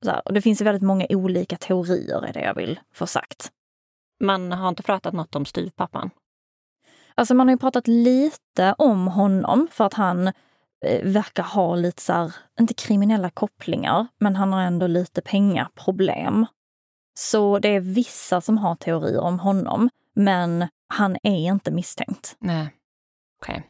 [0.05, 3.51] Så här, och det finns väldigt många olika teorier, är det jag vill få sagt.
[4.19, 6.09] Man har inte pratat något om styvpappan.
[7.15, 10.27] Alltså man har ju pratat lite om honom för att han
[10.85, 16.45] eh, verkar ha lite så här, inte kriminella kopplingar, men han har ändå lite pengaproblem.
[17.19, 22.35] Så det är vissa som har teorier om honom, men han är inte misstänkt.
[22.39, 22.73] Nej.
[23.41, 23.69] Okej.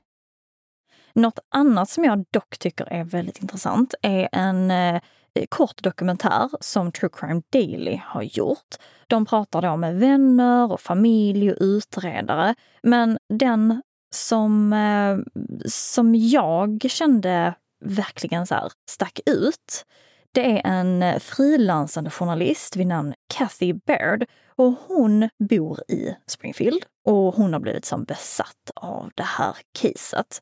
[1.13, 5.01] Något annat som jag dock tycker är väldigt intressant är en eh,
[5.35, 8.75] Eh, kort dokumentär som True Crime Daily har gjort.
[9.07, 12.55] De pratar då med vänner och familj och utredare.
[12.83, 13.81] Men den
[14.15, 15.17] som, eh,
[15.65, 17.55] som jag kände
[17.85, 19.85] verkligen så här stack ut,
[20.31, 24.25] det är en frilansande journalist vid namn Kathy Baird.
[24.55, 30.41] Och hon bor i Springfield och hon har blivit som besatt av det här caset.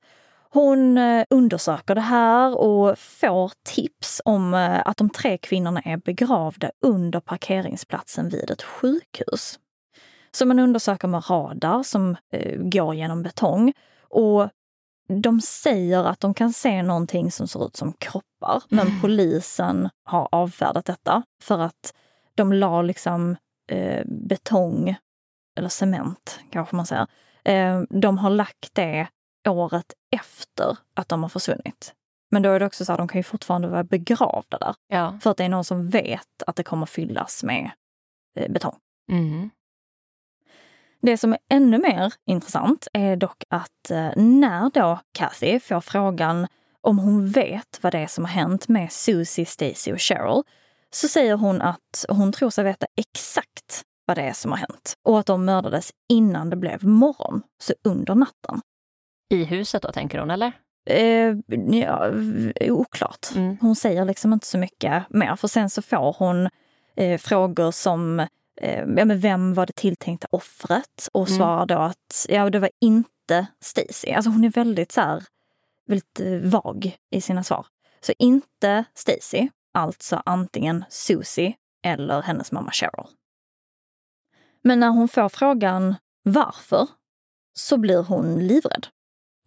[0.53, 5.97] Hon eh, undersöker det här och får tips om eh, att de tre kvinnorna är
[5.97, 9.59] begravda under parkeringsplatsen vid ett sjukhus.
[10.31, 13.73] Så man undersöker med radar som eh, går genom betong
[14.09, 14.49] och
[15.07, 20.29] de säger att de kan se någonting som ser ut som kroppar, men polisen har
[20.31, 21.93] avfärdat detta för att
[22.35, 23.35] de la liksom
[23.71, 24.95] eh, betong,
[25.57, 27.07] eller cement kanske man säger.
[27.43, 29.07] Eh, de har lagt det
[29.49, 31.93] året efter att de har försvunnit.
[32.31, 34.75] Men då är det också så här, de kan ju fortfarande vara begravda där.
[34.87, 35.19] Ja.
[35.21, 37.71] För att det är någon som vet att det kommer fyllas med
[38.35, 38.75] eh, betong.
[39.11, 39.49] Mm.
[41.01, 46.47] Det som är ännu mer intressant är dock att eh, när då Kathy får frågan
[46.81, 50.43] om hon vet vad det är som har hänt med Susie, Stacy och Cheryl
[50.93, 54.93] så säger hon att hon tror sig veta exakt vad det är som har hänt
[55.03, 58.61] och att de mördades innan det blev morgon, så under natten.
[59.31, 60.51] I huset då, tänker hon, eller?
[60.85, 61.35] Eh,
[61.79, 62.11] ja,
[62.61, 63.27] oklart.
[63.35, 63.57] Mm.
[63.61, 66.49] Hon säger liksom inte så mycket mer, för sen så får hon
[66.95, 68.19] eh, frågor som
[68.61, 71.07] eh, ja, men vem var det tilltänkta offret?
[71.11, 71.37] Och Mm.
[71.37, 74.11] svarar då att ja, det var inte Stacy.
[74.11, 75.23] Alltså hon är väldigt så här,
[75.87, 77.65] väldigt eh, vag i sina svar.
[78.01, 81.53] Så inte Stacy, alltså antingen Susie
[81.85, 83.05] eller hennes mamma Cheryl.
[84.63, 86.87] Men när hon får frågan varför
[87.53, 88.87] så blir hon livrädd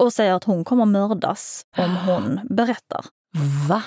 [0.03, 3.05] och säger att hon kommer mördas om hon berättar.
[3.69, 3.83] Va?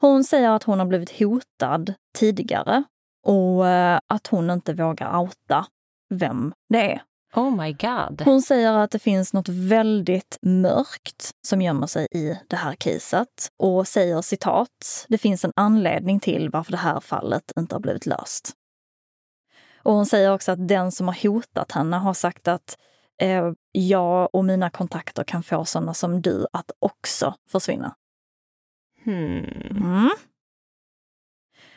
[0.00, 2.84] Hon säger att hon har blivit hotad tidigare
[3.26, 5.66] och eh, att hon inte vågar outa
[6.14, 7.02] vem det är.
[7.34, 8.22] Oh my god.
[8.24, 13.48] Hon säger att det finns något väldigt mörkt som gömmer sig i det här caset
[13.58, 18.06] och säger citat, det finns en anledning till varför det här fallet inte har blivit
[18.06, 18.52] löst.
[19.82, 22.76] Och hon säger också att den som har hotat henne har sagt att
[23.22, 27.94] eh, jag och mina kontakter kan få sådana som du att också försvinna.
[29.04, 29.44] Hmm.
[29.70, 30.10] Mm.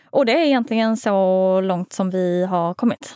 [0.10, 3.16] Och det är egentligen så långt som vi har kommit.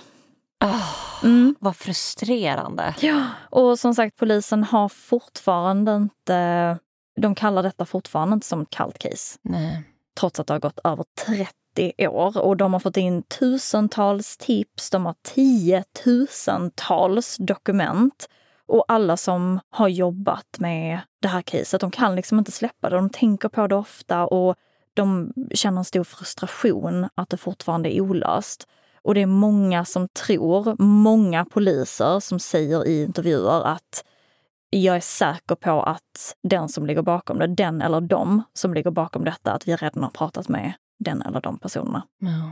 [0.59, 0.81] Ah,
[1.23, 1.55] Mm.
[1.59, 2.95] vad frustrerande.
[2.99, 3.25] Ja.
[3.49, 6.79] Och som sagt, polisen har fortfarande inte...
[7.21, 9.39] De kallar detta fortfarande inte som ett kallt case.
[9.41, 9.83] Nej.
[10.19, 11.53] Trots att det har gått över 30
[11.97, 12.37] år.
[12.37, 18.29] Och de har fått in tusentals tips, de har tiotusentals dokument.
[18.67, 22.95] Och alla som har jobbat med det här caset, de kan liksom inte släppa det.
[22.95, 24.55] De tänker på det ofta och
[24.93, 28.67] de känner en stor frustration att det fortfarande är olöst.
[29.01, 34.03] Och det är många som tror, många poliser som säger i intervjuer att
[34.69, 38.91] jag är säker på att den som ligger bakom det, den eller de som ligger
[38.91, 42.07] bakom detta, att vi redan har pratat med den eller de personerna.
[42.19, 42.51] Ja.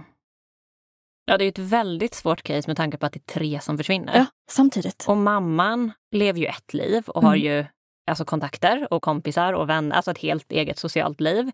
[1.25, 3.77] ja, det är ett väldigt svårt case med tanke på att det är tre som
[3.77, 4.17] försvinner.
[4.17, 5.05] Ja, samtidigt.
[5.07, 7.45] Och mamman lever ju ett liv och har Mm.
[7.45, 7.65] ju
[8.11, 11.51] alltså kontakter och kompisar och vänner, alltså ett helt eget socialt liv.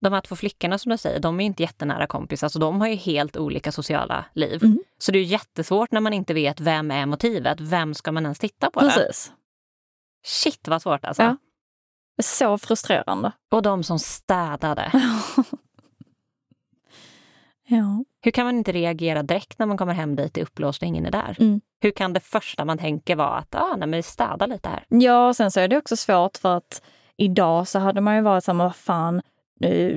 [0.00, 2.88] De här två flickorna som du säger, de är inte jättenära kompisar så de har
[2.88, 4.64] ju helt olika sociala liv.
[4.64, 4.82] Mm.
[4.98, 7.60] Så det är ju jättesvårt när man inte vet vem är motivet.
[7.60, 8.80] Vem ska man ens titta på?
[8.80, 8.86] Det?
[8.86, 9.32] Precis.
[10.26, 11.22] Shit vad svårt alltså.
[11.22, 11.36] Ja.
[12.22, 13.32] Så frustrerande.
[13.52, 14.92] Och de som städade.
[17.66, 18.04] ja.
[18.20, 21.06] Hur kan man inte reagera direkt när man kommer hem dit är upplåst och ingen
[21.06, 21.36] är där?
[21.40, 21.60] Mm.
[21.80, 24.84] Hur kan det första man tänker vara att ah, nej, men vi städar lite här?
[24.88, 26.82] Ja, sen så är det också svårt för att
[27.16, 29.22] idag så hade man ju varit men vad fan,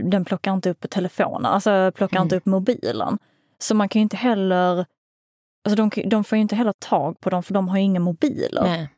[0.04, 2.38] den plockar inte upp telefonen, alltså plockar inte Mm.
[2.38, 3.18] upp mobilen.
[3.60, 4.86] Så man kan ju inte heller,
[5.66, 8.00] alltså de, de får ju inte heller tag på dem för de har ju inga
[8.00, 8.64] mobiler.
[8.64, 8.90] Nej.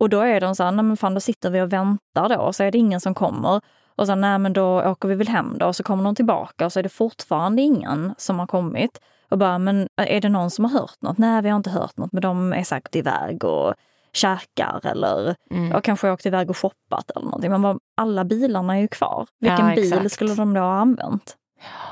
[0.00, 2.52] Och då är de så här, nej men fan då sitter vi och väntar då,
[2.52, 3.60] så är det ingen som kommer.
[3.96, 6.66] Och så nej men då åker vi väl hem då, och så kommer de tillbaka
[6.66, 9.00] och så är det fortfarande ingen som har kommit.
[9.30, 11.18] Och bara, men är det någon som har hört något?
[11.18, 13.74] Nej, vi har inte hört något, men de är säkert iväg och
[14.12, 15.70] käkar eller Mm.
[15.70, 17.50] jag kanske åkt iväg och shoppat eller någonting.
[17.50, 19.26] Men bara, alla bilarna är ju kvar.
[19.40, 21.36] Vilken Ja, bil skulle de då ha använt?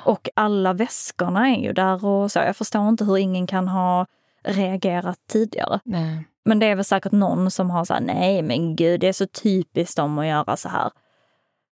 [0.04, 2.38] Och alla väskorna är ju där och så.
[2.38, 4.06] Jag förstår inte hur ingen kan ha
[4.44, 5.80] reagerat tidigare.
[5.84, 6.24] Nej.
[6.44, 9.26] Men det är väl säkert någon som har sagt nej men gud, det är så
[9.26, 10.90] typiskt dem att göra så här.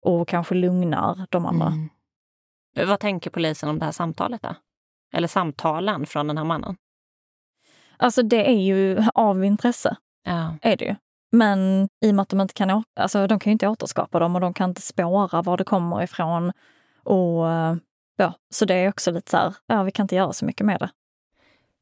[0.02, 1.66] Och kanske lugnar de andra.
[1.66, 1.88] Mm.
[2.88, 4.54] Vad tänker polisen om det här samtalet då?
[5.12, 6.76] Eller samtalen från den här mannen?
[7.96, 10.54] Alltså det är ju av intresse, Ja.
[10.62, 10.94] är det ju.
[11.32, 14.34] Men i och med att de inte kan, alltså de kan ju inte återskapa dem
[14.34, 16.52] och de kan inte spåra var det kommer ifrån.
[17.02, 17.44] Och
[18.16, 20.66] ja, så det är också lite så här, ja vi kan inte göra så mycket
[20.66, 20.90] med det.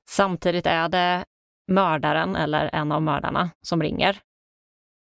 [0.09, 1.25] Samtidigt är det
[1.69, 4.19] mördaren eller en av mördarna som ringer.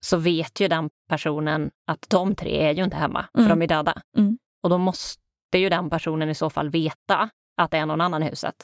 [0.00, 3.58] Så vet ju den personen att de tre är ju inte hemma, för Mm.
[3.58, 4.02] de är döda.
[4.16, 4.38] Mm.
[4.62, 5.20] Och då måste
[5.58, 8.54] ju den personen i så fall veta att det är någon annan i huset.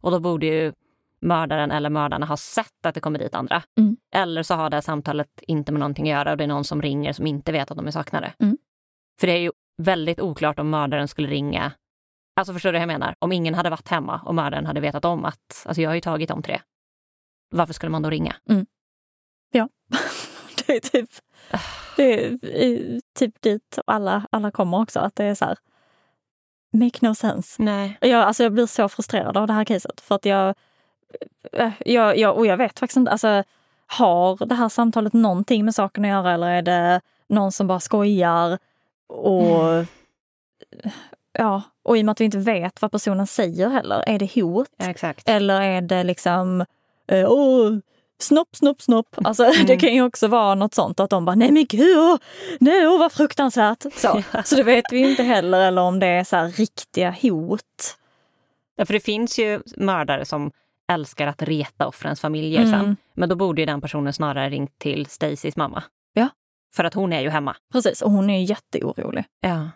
[0.00, 0.72] Och då borde ju
[1.20, 3.62] mördaren eller mördarna ha sett att det kommer dit andra.
[3.78, 3.96] Mm.
[4.14, 6.64] Eller så har det här samtalet inte med någonting att göra och det är någon
[6.64, 8.32] som ringer som inte vet att de är saknade.
[8.38, 8.58] Mm.
[9.20, 11.72] För det är ju väldigt oklart om mördaren skulle ringa.
[12.36, 13.14] Alltså förstår du vad jag menar?
[13.18, 16.00] Om ingen hade varit hemma och mördaren hade vetat om att alltså jag har ju
[16.00, 16.60] tagit de tre.
[17.50, 18.36] Varför skulle man då ringa?
[20.76, 21.10] det är typ,
[21.96, 25.00] det är typ dit alla, alla kommer också.
[25.00, 25.58] Att det är så här,
[26.72, 27.62] make no sense.
[27.62, 27.98] Nej.
[28.00, 30.00] Jag, alltså jag blir så frustrerad av det här caset.
[30.00, 30.54] För att jag,
[31.52, 33.42] eh, jag, jag, och jag vet faktiskt inte, alltså,
[33.86, 37.80] har det här samtalet någonting med saken att göra eller är det någon som bara
[37.80, 38.58] skojar?
[39.08, 39.84] Och,
[41.32, 44.34] ja, och i och med att vi inte vet vad personen säger heller, är det
[44.34, 44.68] hot?
[44.76, 45.12] Ja.
[45.24, 46.60] Eller är det liksom
[47.08, 47.78] eh, åh,
[48.18, 49.08] snopp, snopp, snopp.
[49.24, 49.66] Alltså Mm.
[49.66, 52.18] det kan ju också vara något sånt att de bara, nej men gud,
[52.60, 53.84] nej, åh, vad fruktansvärt.
[53.96, 54.22] Så.
[54.44, 57.96] så det vet vi inte heller, eller om det är så här riktiga hot.
[58.76, 60.50] Därför det finns ju mördare som
[60.92, 62.72] älskar att reta offrens familjer Mm.
[62.72, 62.96] sen.
[63.14, 65.82] Men då borde ju den personen snarare ringt till Stacys mamma.
[66.12, 66.28] Ja.
[66.74, 67.56] För att hon är ju hemma.
[67.72, 69.24] Precis, och hon är ju jätteorolig.
[69.40, 69.68] Ja.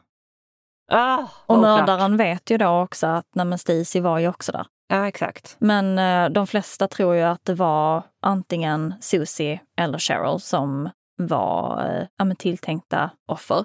[0.93, 4.67] Ah, Och mördaren vet ju då också att nej, Stacy var ju också där.
[4.93, 5.57] Ja, exakt.
[5.59, 11.87] Men eh, de flesta tror ju att det var antingen Susie eller Cheryl som var
[11.87, 13.65] eh, ja, tilltänkta offer.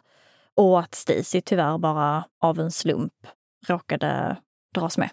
[0.56, 3.14] Och att Stacy tyvärr bara av en slump
[3.68, 4.36] råkade
[4.76, 5.10] dras med.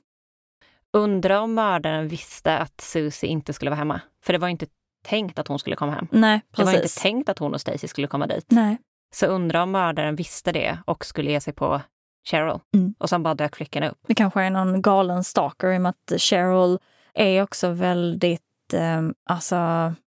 [0.92, 4.00] Undrar om mördaren visste att Susie inte skulle vara hemma.
[4.24, 4.66] För det var inte
[5.04, 6.08] tänkt att hon skulle komma hem.
[6.10, 7.02] Nej, Det var inte precis.
[7.02, 8.46] tänkt att hon och Stacy skulle komma dit.
[8.48, 8.78] Nej.
[9.14, 11.80] Så undrar om mördaren visste det och skulle ge sig på
[12.24, 12.58] Cheryl.
[12.74, 12.94] Mm.
[12.98, 13.98] Och sen bara dök flickorna upp.
[14.06, 16.78] Det kanske är någon galen stalker i och med att Cheryl
[17.14, 19.56] är också väldigt, eh, alltså,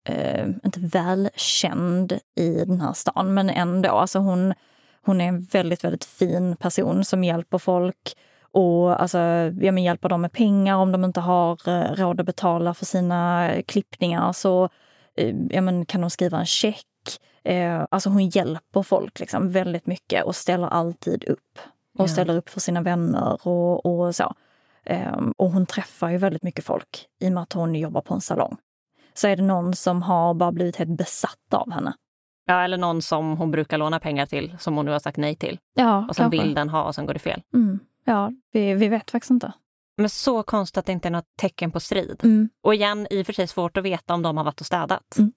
[0.08, 3.90] eh, inte välkänd i den här stan, men ändå.
[3.90, 4.54] Alltså hon,
[5.02, 8.16] hon är en väldigt, väldigt fin person som hjälper folk
[8.56, 9.18] och alltså,
[9.60, 12.84] ja, men hjälper dem med pengar om de inte har eh, råd att betala för
[12.84, 14.68] sina klippningar så
[15.16, 16.86] eh, ja, men kan de skriva en check.
[17.44, 21.58] Eh, alltså hon hjälper folk liksom väldigt mycket och ställer alltid upp.
[21.98, 22.08] Och Ja.
[22.08, 24.34] ställer upp för sina vänner och, och så.
[24.84, 28.14] Ehm, och hon träffar ju väldigt mycket folk i och med att hon jobbar på
[28.14, 28.56] en salong.
[29.14, 31.94] Så är det någon som har bara blivit helt besatt av henne.
[32.46, 35.34] Ja, eller någon som hon brukar låna pengar till, som hon nu har sagt nej
[35.36, 35.58] till.
[35.74, 37.42] Ja, Och sen vill den ha och sen går det fel.
[37.54, 37.78] Mm.
[38.04, 39.52] Ja, vi, vi vet faktiskt inte.
[39.98, 42.20] Men så konstigt att det inte är något tecken på strid.
[42.22, 42.48] Mm.
[42.62, 45.18] Och igen, i och för sig svårt att veta om de har varit och städat.
[45.18, 45.32] Mm.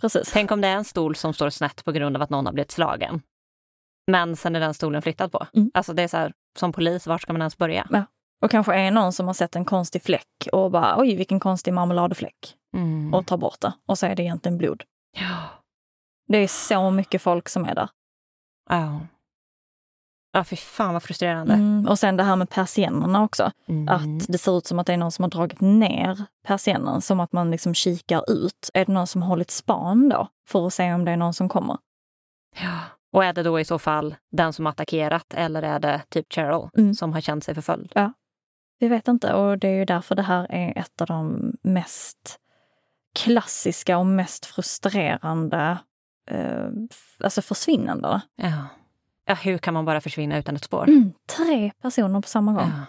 [0.00, 0.30] Precis.
[0.32, 2.52] Tänk om det är en stol som står snett på grund av att någon har
[2.52, 3.22] blivit slagen.
[4.08, 5.46] Men sen är den stolen flyttad på.
[5.54, 5.70] Mm.
[5.74, 7.86] Alltså det är så här, som polis, var ska man ens börja?
[8.42, 11.74] Och kanske är någon som har sett en konstig fläck och bara oj vilken konstig
[11.74, 13.14] marmeladfläck Mm.
[13.14, 13.72] och tar bort det.
[13.86, 14.82] Och så är det egentligen blod.
[15.18, 15.36] Ja.
[16.28, 17.88] Det är så mycket folk som är där.
[18.70, 19.00] Ja.
[20.32, 21.54] Ja, fy fan vad frustrerande.
[21.54, 21.86] Mm.
[21.88, 23.50] Och sen det här med persiennerna också.
[23.68, 23.88] Mm.
[23.88, 27.20] Att det ser ut som att det är någon som har dragit ner persiennen, som
[27.20, 28.70] att man liksom kikar ut.
[28.74, 30.28] Är det någon som har hållit span då?
[30.48, 31.78] För att se om det är någon som kommer?
[32.62, 32.80] Ja.
[33.18, 36.68] Och är det då i så fall den som attackerat eller är det typ Cheryl
[36.78, 36.94] Mm.
[36.94, 37.92] som har känt sig förföljd?
[38.78, 42.38] Vi vet inte och det är ju därför det här är ett av de mest
[43.14, 45.78] klassiska och mest frustrerande
[46.30, 46.66] eh,
[47.20, 48.20] alltså försvinnandena.
[48.36, 48.52] Ja.
[49.26, 49.34] ja.
[49.34, 50.88] Hur kan man bara försvinna utan ett spår?
[50.88, 52.70] Mm, tre personer på samma gång.
[52.76, 52.84] Ja.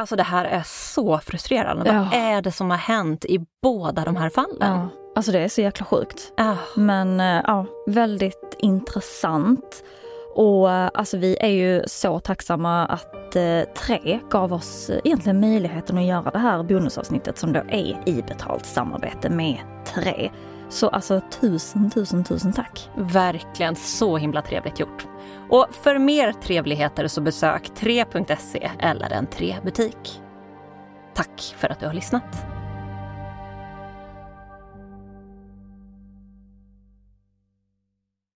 [0.00, 1.86] Alltså det här är så frustrerande.
[1.86, 2.02] Ja.
[2.02, 4.56] Vad är det som har hänt i båda de här fallen?
[4.60, 4.88] Ja,
[5.18, 6.32] alltså det är så jäkla sjukt.
[6.36, 6.56] Ah.
[6.74, 9.84] Men eh, ja, väldigt intressant.
[10.34, 15.40] Och eh, alltså vi är ju så tacksamma att eh, Tre gav oss eh, egentligen
[15.40, 19.58] möjligheten att göra det här bonusavsnittet som då är i betalt samarbete med
[19.94, 20.30] Tre.
[20.68, 22.90] Så alltså tusen, tusen, tusen tack.
[22.96, 25.06] Verkligen så himla trevligt gjort.
[25.50, 30.20] Och för mer trevligheter så besök 3.se eller en 3-butik.
[31.14, 32.57] Tack för att du har lyssnat.